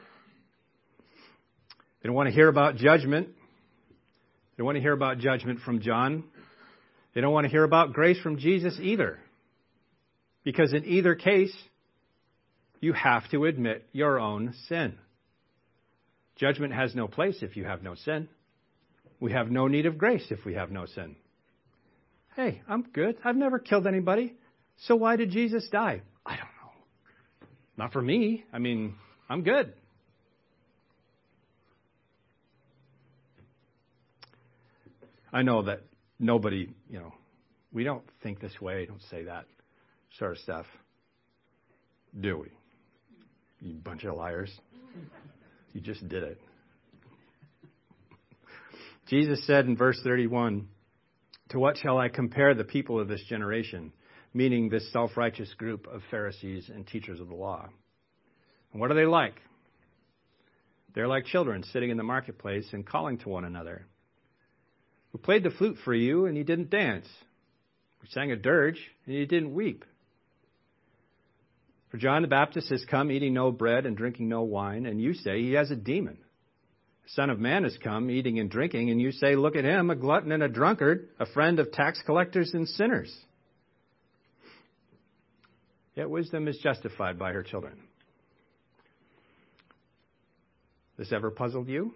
don't 2.04 2.14
want 2.14 2.28
to 2.28 2.32
hear 2.32 2.46
about 2.46 2.76
judgment. 2.76 3.26
They 3.26 4.58
don't 4.58 4.66
want 4.66 4.76
to 4.76 4.82
hear 4.82 4.92
about 4.92 5.18
judgment 5.18 5.58
from 5.64 5.80
John. 5.80 6.22
They 7.12 7.20
don't 7.20 7.32
want 7.32 7.46
to 7.46 7.50
hear 7.50 7.64
about 7.64 7.92
grace 7.92 8.20
from 8.20 8.38
Jesus 8.38 8.78
either. 8.80 9.18
Because 10.44 10.72
in 10.72 10.84
either 10.84 11.14
case, 11.14 11.54
you 12.80 12.92
have 12.92 13.28
to 13.30 13.44
admit 13.44 13.86
your 13.92 14.18
own 14.18 14.54
sin. 14.68 14.98
Judgment 16.36 16.72
has 16.72 16.94
no 16.94 17.08
place 17.08 17.38
if 17.42 17.56
you 17.56 17.64
have 17.64 17.82
no 17.82 17.94
sin. 17.94 18.28
We 19.20 19.32
have 19.32 19.50
no 19.50 19.66
need 19.66 19.86
of 19.86 19.98
grace 19.98 20.26
if 20.30 20.44
we 20.44 20.54
have 20.54 20.70
no 20.70 20.86
sin. 20.86 21.16
Hey, 22.36 22.62
I'm 22.68 22.82
good. 22.82 23.16
I've 23.24 23.36
never 23.36 23.58
killed 23.58 23.86
anybody. 23.86 24.34
So 24.86 24.94
why 24.94 25.16
did 25.16 25.30
Jesus 25.30 25.68
die? 25.72 26.02
I 26.24 26.36
don't 26.36 26.44
know. 26.44 27.48
Not 27.76 27.92
for 27.92 28.00
me. 28.00 28.44
I 28.52 28.58
mean, 28.58 28.94
I'm 29.28 29.42
good. 29.42 29.72
I 35.32 35.42
know 35.42 35.62
that 35.62 35.82
nobody, 36.20 36.68
you 36.88 37.00
know, 37.00 37.12
we 37.72 37.82
don't 37.82 38.04
think 38.22 38.40
this 38.40 38.60
way, 38.60 38.86
don't 38.86 39.02
say 39.10 39.24
that 39.24 39.46
sort 40.18 40.32
of 40.32 40.38
stuff, 40.38 40.66
do 42.18 42.38
we? 42.38 42.48
You 43.60 43.74
bunch 43.74 44.04
of 44.04 44.14
liars. 44.16 44.52
You 45.72 45.80
just 45.80 46.06
did 46.08 46.22
it. 46.22 46.40
Jesus 49.08 49.46
said 49.46 49.66
in 49.66 49.76
verse 49.76 49.98
31, 50.04 50.68
To 51.50 51.58
what 51.58 51.78
shall 51.78 51.98
I 51.98 52.08
compare 52.08 52.54
the 52.54 52.64
people 52.64 53.00
of 53.00 53.08
this 53.08 53.22
generation? 53.28 53.92
Meaning 54.34 54.68
this 54.68 54.92
self 54.92 55.16
righteous 55.16 55.52
group 55.54 55.86
of 55.86 56.02
Pharisees 56.10 56.70
and 56.72 56.86
teachers 56.86 57.18
of 57.18 57.28
the 57.28 57.34
law. 57.34 57.68
And 58.72 58.80
what 58.80 58.90
are 58.90 58.94
they 58.94 59.06
like? 59.06 59.40
They're 60.94 61.08
like 61.08 61.24
children 61.24 61.62
sitting 61.72 61.90
in 61.90 61.96
the 61.96 62.02
marketplace 62.02 62.68
and 62.72 62.86
calling 62.86 63.18
to 63.18 63.28
one 63.28 63.44
another. 63.44 63.86
We 65.12 65.20
played 65.20 65.42
the 65.42 65.50
flute 65.50 65.78
for 65.84 65.94
you, 65.94 66.26
and 66.26 66.36
you 66.36 66.44
didn't 66.44 66.70
dance. 66.70 67.06
We 68.02 68.08
sang 68.10 68.30
a 68.30 68.36
dirge, 68.36 68.78
and 69.06 69.14
you 69.14 69.26
didn't 69.26 69.54
weep. 69.54 69.84
For 71.90 71.96
John 71.96 72.22
the 72.22 72.28
Baptist 72.28 72.68
has 72.70 72.84
come 72.84 73.10
eating 73.10 73.32
no 73.34 73.50
bread 73.50 73.86
and 73.86 73.96
drinking 73.96 74.28
no 74.28 74.42
wine, 74.42 74.86
and 74.86 75.00
you 75.00 75.14
say 75.14 75.40
he 75.40 75.52
has 75.52 75.70
a 75.70 75.76
demon. 75.76 76.18
The 77.04 77.10
Son 77.10 77.30
of 77.30 77.38
Man 77.38 77.64
has 77.64 77.76
come 77.82 78.10
eating 78.10 78.38
and 78.38 78.50
drinking, 78.50 78.90
and 78.90 79.00
you 79.00 79.12
say, 79.12 79.36
Look 79.36 79.56
at 79.56 79.64
him, 79.64 79.88
a 79.88 79.96
glutton 79.96 80.32
and 80.32 80.42
a 80.42 80.48
drunkard, 80.48 81.08
a 81.18 81.26
friend 81.26 81.58
of 81.58 81.72
tax 81.72 82.02
collectors 82.04 82.52
and 82.52 82.68
sinners. 82.68 83.16
Yet 85.94 86.10
wisdom 86.10 86.46
is 86.46 86.58
justified 86.58 87.18
by 87.18 87.32
her 87.32 87.42
children. 87.42 87.78
This 90.98 91.12
ever 91.12 91.30
puzzled 91.30 91.68
you? 91.68 91.94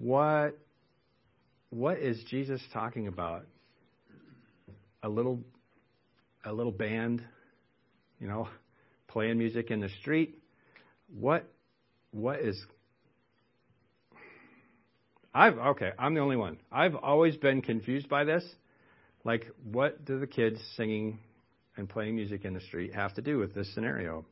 What 0.00 0.58
what 1.70 1.98
is 1.98 2.22
Jesus 2.28 2.60
talking 2.72 3.08
about? 3.08 3.44
A 5.02 5.08
little 5.08 5.40
a 6.48 6.52
little 6.52 6.72
band, 6.72 7.22
you 8.18 8.26
know, 8.26 8.48
playing 9.06 9.38
music 9.38 9.70
in 9.70 9.80
the 9.80 9.90
street. 10.00 10.38
What 11.14 11.44
what 12.10 12.40
is 12.40 12.58
I've 15.34 15.58
okay, 15.58 15.92
I'm 15.98 16.14
the 16.14 16.20
only 16.20 16.36
one. 16.36 16.58
I've 16.72 16.94
always 16.94 17.36
been 17.36 17.60
confused 17.60 18.08
by 18.08 18.24
this. 18.24 18.44
Like, 19.24 19.46
what 19.62 20.04
do 20.04 20.18
the 20.18 20.26
kids 20.26 20.58
singing 20.76 21.18
and 21.76 21.88
playing 21.88 22.16
music 22.16 22.44
in 22.44 22.54
the 22.54 22.60
street 22.60 22.94
have 22.94 23.14
to 23.14 23.22
do 23.22 23.38
with 23.38 23.54
this 23.54 23.72
scenario? 23.74 24.24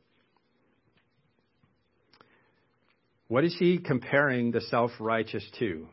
What 3.27 3.43
is 3.43 3.55
he 3.57 3.77
comparing 3.77 4.51
the 4.51 4.61
self 4.61 4.91
righteous 4.99 5.45
to? 5.59 5.87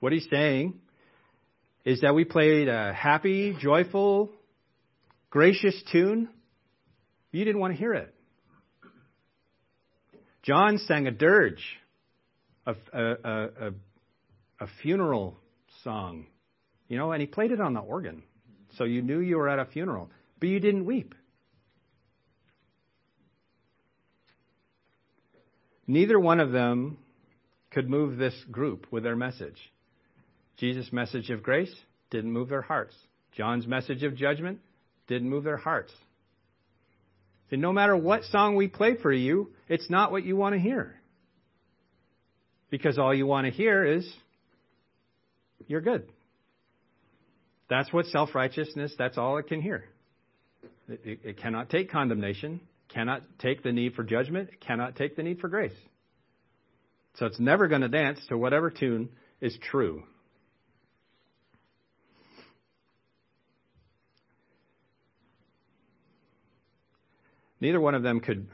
What 0.00 0.12
he's 0.12 0.26
saying 0.28 0.74
is 1.84 2.00
that 2.00 2.14
we 2.14 2.24
played 2.24 2.68
a 2.68 2.92
happy, 2.92 3.56
joyful, 3.60 4.30
gracious 5.30 5.80
tune. 5.92 6.28
You 7.30 7.44
didn't 7.44 7.60
want 7.60 7.74
to 7.74 7.78
hear 7.78 7.94
it. 7.94 8.14
John 10.42 10.78
sang 10.78 11.06
a 11.06 11.10
dirge, 11.10 11.62
a, 12.66 12.74
a, 12.92 13.02
a, 13.02 13.70
a, 14.60 14.66
funeral 14.82 15.36
song, 15.84 16.26
you 16.88 16.96
know, 16.96 17.12
and 17.12 17.20
he 17.20 17.26
played 17.26 17.50
it 17.50 17.60
on 17.60 17.74
the 17.74 17.80
organ. 17.80 18.22
So 18.76 18.84
you 18.84 19.02
knew 19.02 19.18
you 19.18 19.36
were 19.36 19.48
at 19.48 19.58
a 19.58 19.66
funeral, 19.66 20.10
but 20.40 20.48
you 20.48 20.58
didn't 20.58 20.86
weep. 20.86 21.14
Neither 25.86 26.18
one 26.18 26.40
of 26.40 26.52
them 26.52 26.98
could 27.70 27.90
move 27.90 28.16
this 28.16 28.34
group 28.50 28.86
with 28.90 29.02
their 29.02 29.16
message. 29.16 29.58
Jesus' 30.56 30.92
message 30.92 31.30
of 31.30 31.42
grace 31.42 31.74
didn't 32.10 32.32
move 32.32 32.48
their 32.48 32.62
hearts. 32.62 32.94
John's 33.36 33.66
message 33.66 34.02
of 34.02 34.16
judgment 34.16 34.60
didn't 35.08 35.28
move 35.28 35.44
their 35.44 35.56
hearts. 35.56 35.92
And 37.50 37.62
no 37.62 37.72
matter 37.72 37.96
what 37.96 38.24
song 38.24 38.56
we 38.56 38.68
play 38.68 38.96
for 38.96 39.12
you, 39.12 39.50
it's 39.68 39.88
not 39.90 40.12
what 40.12 40.22
you 40.22 40.36
want 40.36 40.54
to 40.54 40.60
hear. 40.60 40.94
Because 42.70 42.98
all 42.98 43.14
you 43.14 43.26
want 43.26 43.46
to 43.46 43.50
hear 43.50 43.84
is, 43.84 44.08
you're 45.66 45.80
good. 45.80 46.08
That's 47.68 47.92
what 47.92 48.06
self 48.06 48.34
righteousness, 48.34 48.94
that's 48.98 49.18
all 49.18 49.38
it 49.38 49.48
can 49.48 49.60
hear. 49.60 49.84
It, 50.88 51.00
it, 51.04 51.20
it, 51.24 51.38
cannot 51.38 51.70
take 51.70 51.90
condemnation, 51.90 52.60
cannot 52.88 53.22
take 53.38 53.62
the 53.62 53.72
need 53.72 53.94
for 53.94 54.04
judgment, 54.04 54.50
cannot 54.60 54.96
take 54.96 55.16
the 55.16 55.22
need 55.22 55.40
for 55.40 55.48
grace. 55.48 55.72
So 57.16 57.26
it's 57.26 57.40
never 57.40 57.68
going 57.68 57.82
to 57.82 57.88
dance 57.88 58.20
to 58.28 58.38
whatever 58.38 58.70
tune 58.70 59.10
is 59.40 59.56
true. 59.70 60.04
Neither 67.60 67.80
one 67.80 67.94
of 67.94 68.02
them 68.02 68.20
could, 68.20 68.46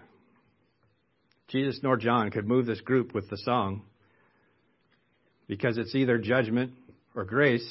Jesus 1.49 1.81
nor 1.83 1.97
John, 1.97 2.31
could 2.31 2.47
move 2.47 2.67
this 2.67 2.81
group 2.81 3.14
with 3.14 3.29
the 3.29 3.37
song 3.38 3.83
because 5.47 5.77
it's 5.77 5.95
either 5.95 6.19
judgment 6.19 6.73
or 7.14 7.25
grace, 7.25 7.69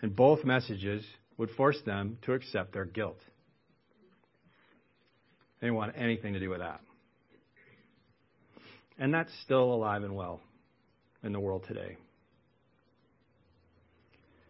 and 0.00 0.14
both 0.14 0.44
messages 0.44 1.04
would 1.36 1.50
force 1.50 1.80
them 1.84 2.18
to 2.22 2.32
accept 2.32 2.72
their 2.72 2.84
guilt. 2.84 3.18
They 5.60 5.66
didn't 5.66 5.76
want 5.76 5.94
anything 5.96 6.34
to 6.34 6.40
do 6.40 6.50
with 6.50 6.60
that. 6.60 6.80
And 8.98 9.12
that's 9.12 9.30
still 9.42 9.74
alive 9.74 10.04
and 10.04 10.14
well 10.14 10.40
in 11.22 11.32
the 11.32 11.40
world 11.40 11.64
today. 11.66 11.96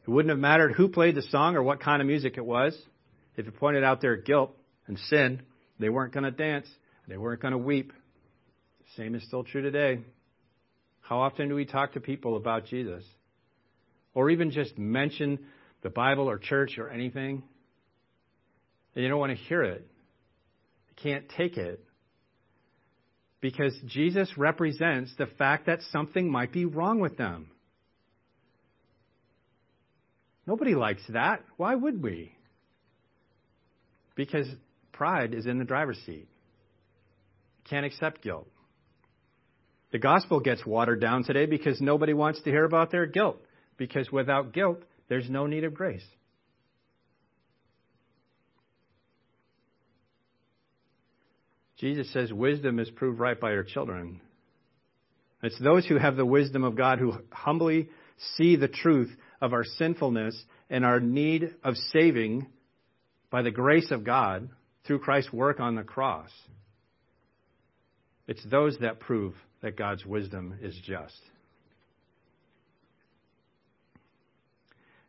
It 0.07 0.11
wouldn't 0.11 0.31
have 0.31 0.39
mattered 0.39 0.73
who 0.73 0.89
played 0.89 1.17
the 1.17 1.23
song 1.23 1.57
or 1.57 1.63
what 1.63 1.81
kind 1.81 2.01
of 2.01 2.07
music 2.07 2.37
it 2.37 2.45
was. 2.45 2.77
If 3.37 3.49
it 3.49 3.57
pointed 3.57 3.83
out 3.83 4.01
their 4.01 4.17
guilt, 4.17 4.55
and 4.87 4.99
sin, 4.99 5.43
they 5.79 5.89
weren't 5.89 6.13
going 6.13 6.25
to 6.25 6.31
dance. 6.31 6.67
They 7.09 7.17
weren't 7.17 7.41
going 7.41 7.53
to 7.53 7.59
weep. 7.59 7.93
Same 8.97 9.15
is 9.15 9.25
still 9.25 9.45
true 9.45 9.63
today. 9.63 10.01
How 11.01 11.19
often 11.21 11.49
do 11.49 11.55
we 11.55 11.65
talk 11.65 11.93
to 11.93 12.01
people 12.01 12.37
about 12.37 12.67
Jesus? 12.67 13.05
Or 14.15 14.31
even 14.31 14.51
just 14.51 14.77
mention 14.77 15.39
the 15.83 15.91
Bible 15.91 16.29
or 16.29 16.39
church 16.39 16.79
or 16.79 16.91
anything? 16.91 17.43
And 18.95 19.03
you 19.03 19.09
don't 19.09 19.21
want 19.21 19.37
to 19.37 19.45
hear 19.45 19.63
it. 19.63 19.87
You 20.89 20.95
can't 21.03 21.29
take 21.37 21.57
it. 21.57 21.81
Because 23.41 23.79
Jesus 23.87 24.29
represents 24.37 25.13
the 25.19 25.27
fact 25.27 25.67
that 25.67 25.81
something 25.93 26.31
might 26.31 26.53
be 26.53 26.65
wrong 26.65 26.99
with 26.99 27.17
them. 27.17 27.51
Nobody 30.47 30.75
likes 30.75 31.03
that. 31.11 31.43
Why 31.57 31.75
would 31.75 32.03
we? 32.03 32.33
Because 34.15 34.49
Pride 34.97 35.35
is 35.35 35.45
in 35.45 35.59
the 35.59 35.65
driver's 35.65 35.99
seat. 36.07 36.27
Can't 37.69 37.85
accept 37.85 38.23
guilt. 38.23 38.49
The 39.93 39.99
gospel 39.99 40.41
gets 40.41 40.65
watered 40.65 41.01
down 41.01 41.25
today 41.25 41.45
because 41.45 41.81
nobody 41.83 42.15
wants 42.15 42.41
to 42.43 42.51
hear 42.51 42.65
about 42.65 42.91
their 42.91 43.05
guilt. 43.05 43.37
Because 43.77 44.11
without 44.11 44.55
guilt, 44.55 44.79
there's 45.09 45.29
no 45.29 45.47
need 45.47 45.65
of 45.65 45.75
grace. 45.75 46.05
Jesus 51.79 52.11
says 52.15 52.33
wisdom 52.33 52.79
is 52.79 52.89
proved 52.89 53.21
right 53.21 53.39
by 53.39 53.53
your 53.53 53.65
children. 53.65 54.23
It's 55.43 55.59
those 55.61 55.85
who 55.85 55.99
have 55.99 56.17
the 56.17 56.25
wisdom 56.25 56.65
of 56.65 56.75
God 56.75 56.99
who 56.99 57.13
humbly 57.31 57.91
see 58.37 58.57
the 58.57 58.69
truth 58.69 59.15
of 59.43 59.53
our 59.53 59.65
sinfulness 59.65 60.43
and 60.71 60.87
our 60.87 61.01
need 61.01 61.55
of 61.63 61.75
saving 61.93 62.47
by 63.31 63.43
the 63.43 63.51
grace 63.51 63.91
of 63.91 64.03
God 64.03 64.49
through 64.87 65.01
Christ's 65.01 65.33
work 65.33 65.61
on 65.61 65.75
the 65.75 65.83
cross. 65.83 66.31
It's 68.27 68.45
those 68.45 68.79
that 68.81 69.01
prove 69.01 69.35
that 69.63 69.77
God's 69.77 70.05
wisdom 70.05 70.59
is 70.61 70.77
just. 70.85 71.21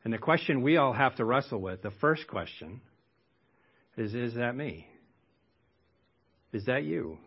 And 0.03 0.13
the 0.13 0.17
question 0.17 0.61
we 0.61 0.77
all 0.77 0.93
have 0.93 1.15
to 1.15 1.25
wrestle 1.25 1.59
with, 1.59 1.81
the 1.81 1.91
first 1.99 2.27
question, 2.27 2.81
is 3.97 4.13
Is 4.13 4.35
that 4.35 4.55
me? 4.55 4.87
Is 6.53 6.65
that 6.65 6.83
you? 6.83 7.17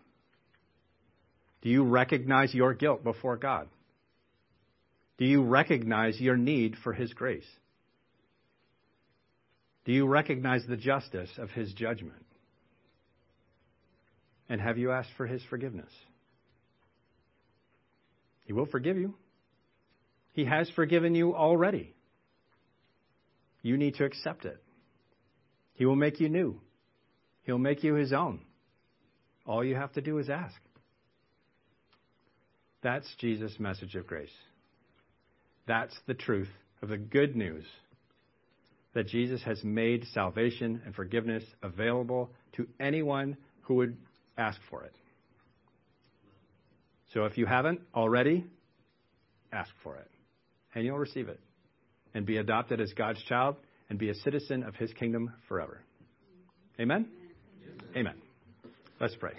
Do 1.62 1.68
you 1.68 1.84
recognize 1.84 2.54
your 2.54 2.72
guilt 2.72 3.04
before 3.04 3.36
God? 3.36 3.68
Do 5.18 5.26
you 5.26 5.42
recognize 5.42 6.18
your 6.18 6.36
need 6.36 6.76
for 6.82 6.94
His 6.94 7.12
grace? 7.12 7.44
Do 9.84 9.92
you 9.92 10.06
recognize 10.06 10.64
the 10.66 10.76
justice 10.76 11.30
of 11.36 11.50
His 11.50 11.74
judgment? 11.74 12.24
And 14.50 14.60
have 14.60 14.76
you 14.76 14.90
asked 14.90 15.10
for 15.16 15.28
his 15.28 15.40
forgiveness? 15.48 15.90
He 18.44 18.52
will 18.52 18.66
forgive 18.66 18.96
you. 18.96 19.14
He 20.32 20.44
has 20.44 20.68
forgiven 20.70 21.14
you 21.14 21.36
already. 21.36 21.94
You 23.62 23.76
need 23.76 23.94
to 23.94 24.04
accept 24.04 24.44
it. 24.44 24.60
He 25.74 25.86
will 25.86 25.94
make 25.94 26.18
you 26.18 26.28
new. 26.28 26.60
He'll 27.44 27.58
make 27.58 27.84
you 27.84 27.94
his 27.94 28.12
own. 28.12 28.40
All 29.46 29.64
you 29.64 29.76
have 29.76 29.92
to 29.92 30.00
do 30.00 30.18
is 30.18 30.28
ask. 30.28 30.60
That's 32.82 33.06
Jesus' 33.20 33.54
message 33.60 33.94
of 33.94 34.06
grace. 34.06 34.30
That's 35.68 35.94
the 36.08 36.14
truth 36.14 36.50
of 36.82 36.88
the 36.88 36.98
good 36.98 37.36
news 37.36 37.64
that 38.94 39.06
Jesus 39.06 39.42
has 39.44 39.62
made 39.62 40.06
salvation 40.12 40.82
and 40.84 40.92
forgiveness 40.92 41.44
available 41.62 42.30
to 42.56 42.66
anyone 42.80 43.36
who 43.62 43.74
would 43.74 43.96
ask 44.40 44.58
for 44.70 44.82
it. 44.84 44.94
So 47.12 47.24
if 47.24 47.36
you 47.36 47.46
haven't 47.46 47.80
already, 47.94 48.44
ask 49.52 49.70
for 49.82 49.96
it, 49.96 50.08
and 50.74 50.84
you'll 50.84 50.98
receive 50.98 51.28
it, 51.28 51.40
and 52.14 52.24
be 52.24 52.38
adopted 52.38 52.80
as 52.80 52.92
God's 52.94 53.22
child, 53.24 53.56
and 53.88 53.98
be 53.98 54.08
a 54.08 54.14
citizen 54.14 54.62
of 54.62 54.74
His 54.76 54.92
kingdom 54.92 55.32
forever. 55.48 55.80
Amen? 56.78 57.08
Amen. 57.96 58.14
Let's 59.00 59.16
pray. 59.16 59.32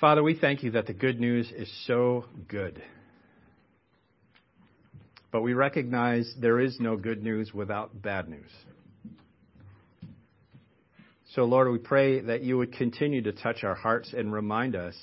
Father, 0.00 0.22
we 0.22 0.38
thank 0.38 0.62
you 0.62 0.72
that 0.72 0.86
the 0.86 0.92
good 0.92 1.18
news 1.18 1.50
is 1.50 1.72
so 1.86 2.24
good. 2.48 2.82
But 5.30 5.42
we 5.42 5.54
recognize 5.54 6.32
there 6.40 6.60
is 6.60 6.78
no 6.80 6.96
good 6.96 7.22
news 7.22 7.52
without 7.52 8.00
bad 8.00 8.28
news. 8.28 8.50
So, 11.34 11.44
Lord, 11.44 11.70
we 11.70 11.78
pray 11.78 12.20
that 12.20 12.42
you 12.42 12.56
would 12.56 12.72
continue 12.72 13.20
to 13.22 13.32
touch 13.32 13.62
our 13.62 13.74
hearts 13.74 14.14
and 14.16 14.32
remind 14.32 14.74
us 14.74 14.94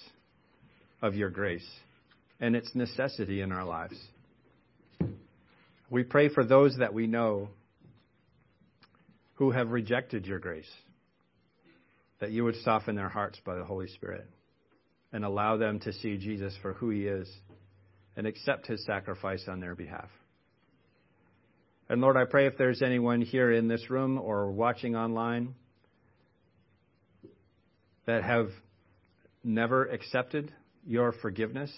of 1.01 1.13
your 1.13 1.29
grace 1.29 1.67
and 2.39 2.55
its 2.55 2.73
necessity 2.73 3.41
in 3.41 3.51
our 3.51 3.63
lives. 3.63 3.95
We 5.91 6.03
pray 6.03 6.29
for 6.29 6.43
those 6.43 6.77
that 6.79 6.95
we 6.95 7.05
know 7.05 7.49
who 9.35 9.51
have 9.51 9.69
rejected 9.69 10.25
your 10.25 10.39
grace, 10.39 10.71
that 12.19 12.31
you 12.31 12.43
would 12.43 12.55
soften 12.63 12.95
their 12.95 13.09
hearts 13.09 13.39
by 13.45 13.55
the 13.55 13.63
Holy 13.63 13.87
Spirit 13.87 14.27
and 15.13 15.23
allow 15.23 15.57
them 15.57 15.79
to 15.81 15.93
see 15.93 16.17
Jesus 16.17 16.57
for 16.63 16.73
who 16.73 16.89
he 16.89 17.05
is 17.05 17.31
and 18.17 18.25
accept 18.25 18.65
his 18.65 18.83
sacrifice 18.83 19.43
on 19.47 19.59
their 19.59 19.75
behalf. 19.75 20.09
And 21.87 22.01
Lord, 22.01 22.17
I 22.17 22.25
pray 22.25 22.47
if 22.47 22.57
there's 22.57 22.81
anyone 22.81 23.21
here 23.21 23.51
in 23.51 23.67
this 23.67 23.91
room 23.91 24.17
or 24.17 24.49
watching 24.51 24.95
online 24.95 25.53
that 28.05 28.23
have 28.23 28.49
never 29.43 29.85
accepted 29.85 30.51
your 30.85 31.11
forgiveness, 31.11 31.71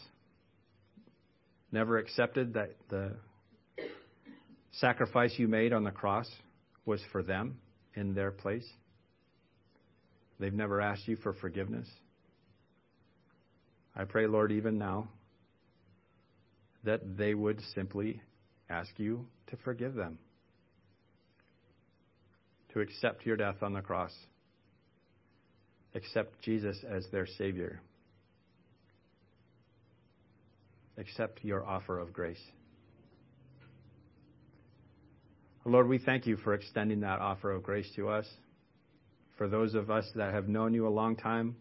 never 1.72 1.98
accepted 1.98 2.54
that 2.54 2.76
the 2.90 3.16
sacrifice 4.72 5.34
you 5.38 5.48
made 5.48 5.74
on 5.74 5.84
the 5.84 5.92
cross 5.92 6.30
was 6.86 7.02
for 7.12 7.24
them 7.24 7.58
in 7.96 8.14
their 8.14 8.32
place. 8.32 8.68
They've 10.40 10.54
never 10.54 10.82
asked 10.82 11.08
you 11.08 11.16
for 11.18 11.34
forgiveness. 11.34 11.88
I 13.96 14.04
pray, 14.04 14.28
Lord, 14.28 14.52
even 14.52 14.78
now, 14.78 15.08
that 16.84 17.18
they 17.18 17.34
would 17.34 17.60
simply 17.74 18.22
ask 18.70 18.92
you 18.98 19.26
to 19.48 19.58
forgive 19.58 19.96
them, 19.96 20.20
to 22.74 22.82
accept 22.82 23.26
your 23.26 23.36
death 23.36 23.64
on 23.64 23.74
the 23.74 23.82
cross, 23.82 24.14
accept 25.98 26.42
Jesus 26.42 26.78
as 26.90 27.06
their 27.12 27.26
Savior, 27.26 27.82
accept 30.98 31.44
your 31.44 31.66
offer 31.66 32.00
of 32.00 32.14
grace. 32.14 32.42
Lord, 35.66 35.90
we 35.90 35.98
thank 35.98 36.26
you 36.26 36.38
for 36.38 36.54
extending 36.54 37.02
that 37.02 37.20
offer 37.20 37.52
of 37.52 37.62
grace 37.62 37.90
to 37.98 38.08
us. 38.08 38.26
For 39.38 39.50
those 39.50 39.76
of 39.76 39.92
us 39.92 40.10
that 40.16 40.34
have 40.34 40.48
known 40.48 40.74
you 40.74 40.88
a 40.88 40.90
long 40.90 41.18
time, 41.18 41.58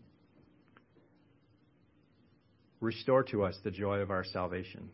restore 2.80 3.24
to 3.24 3.42
us 3.42 3.58
the 3.64 3.70
joy 3.70 3.98
of 3.98 4.10
our 4.10 4.22
salvation. 4.22 4.90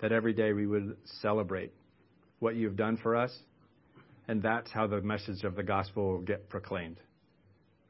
That 0.00 0.12
every 0.12 0.34
day 0.34 0.52
we 0.52 0.66
would 0.66 0.96
celebrate 1.22 1.72
what 2.38 2.54
you've 2.54 2.76
done 2.76 2.98
for 2.98 3.16
us, 3.16 3.34
and 4.28 4.42
that's 4.42 4.70
how 4.70 4.86
the 4.86 5.00
message 5.00 5.42
of 5.44 5.54
the 5.54 5.62
gospel 5.62 6.12
will 6.12 6.20
get 6.20 6.48
proclaimed. 6.50 6.98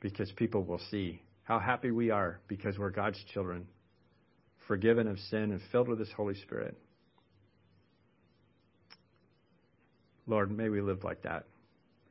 Because 0.01 0.31
people 0.33 0.65
will 0.65 0.81
see 0.91 1.23
how 1.43 1.59
happy 1.59 1.91
we 1.91 2.11
are 2.11 2.41
because 2.49 2.79
we're 2.79 2.91
God's 2.91 3.23
children, 3.33 3.67
forgiven 4.67 5.07
of 5.07 5.19
sin 5.31 5.53
and 5.53 5.61
filled 5.73 5.89
with 5.89 5.99
His 5.99 6.11
Holy 6.17 6.35
Spirit. 6.35 6.77
Lord, 10.27 10.57
may 10.57 10.69
we 10.69 10.81
live 10.81 11.03
like 11.03 11.23
that 11.23 11.45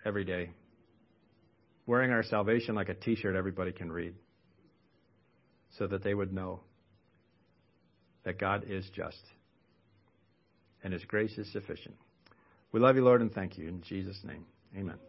every 0.05 0.25
day, 0.25 0.51
wearing 1.85 2.11
our 2.11 2.23
salvation 2.23 2.75
like 2.75 2.89
a 2.89 2.93
t 2.93 3.15
shirt 3.15 3.35
everybody 3.35 3.71
can 3.71 3.91
read 3.91 4.13
so 5.77 5.87
that 5.87 6.03
they 6.03 6.13
would 6.13 6.33
know 6.33 6.59
that 8.23 8.37
God 8.37 8.65
is 8.67 8.85
just 8.93 9.21
and 10.83 10.93
His 10.93 11.03
grace 11.05 11.37
is 11.37 11.51
sufficient. 11.51 11.95
We 12.71 12.79
love 12.79 12.95
you, 12.95 13.03
Lord, 13.03 13.21
and 13.21 13.33
thank 13.33 13.57
you. 13.57 13.67
In 13.67 13.81
Jesus' 13.81 14.19
name, 14.23 14.45
amen. 14.77 15.08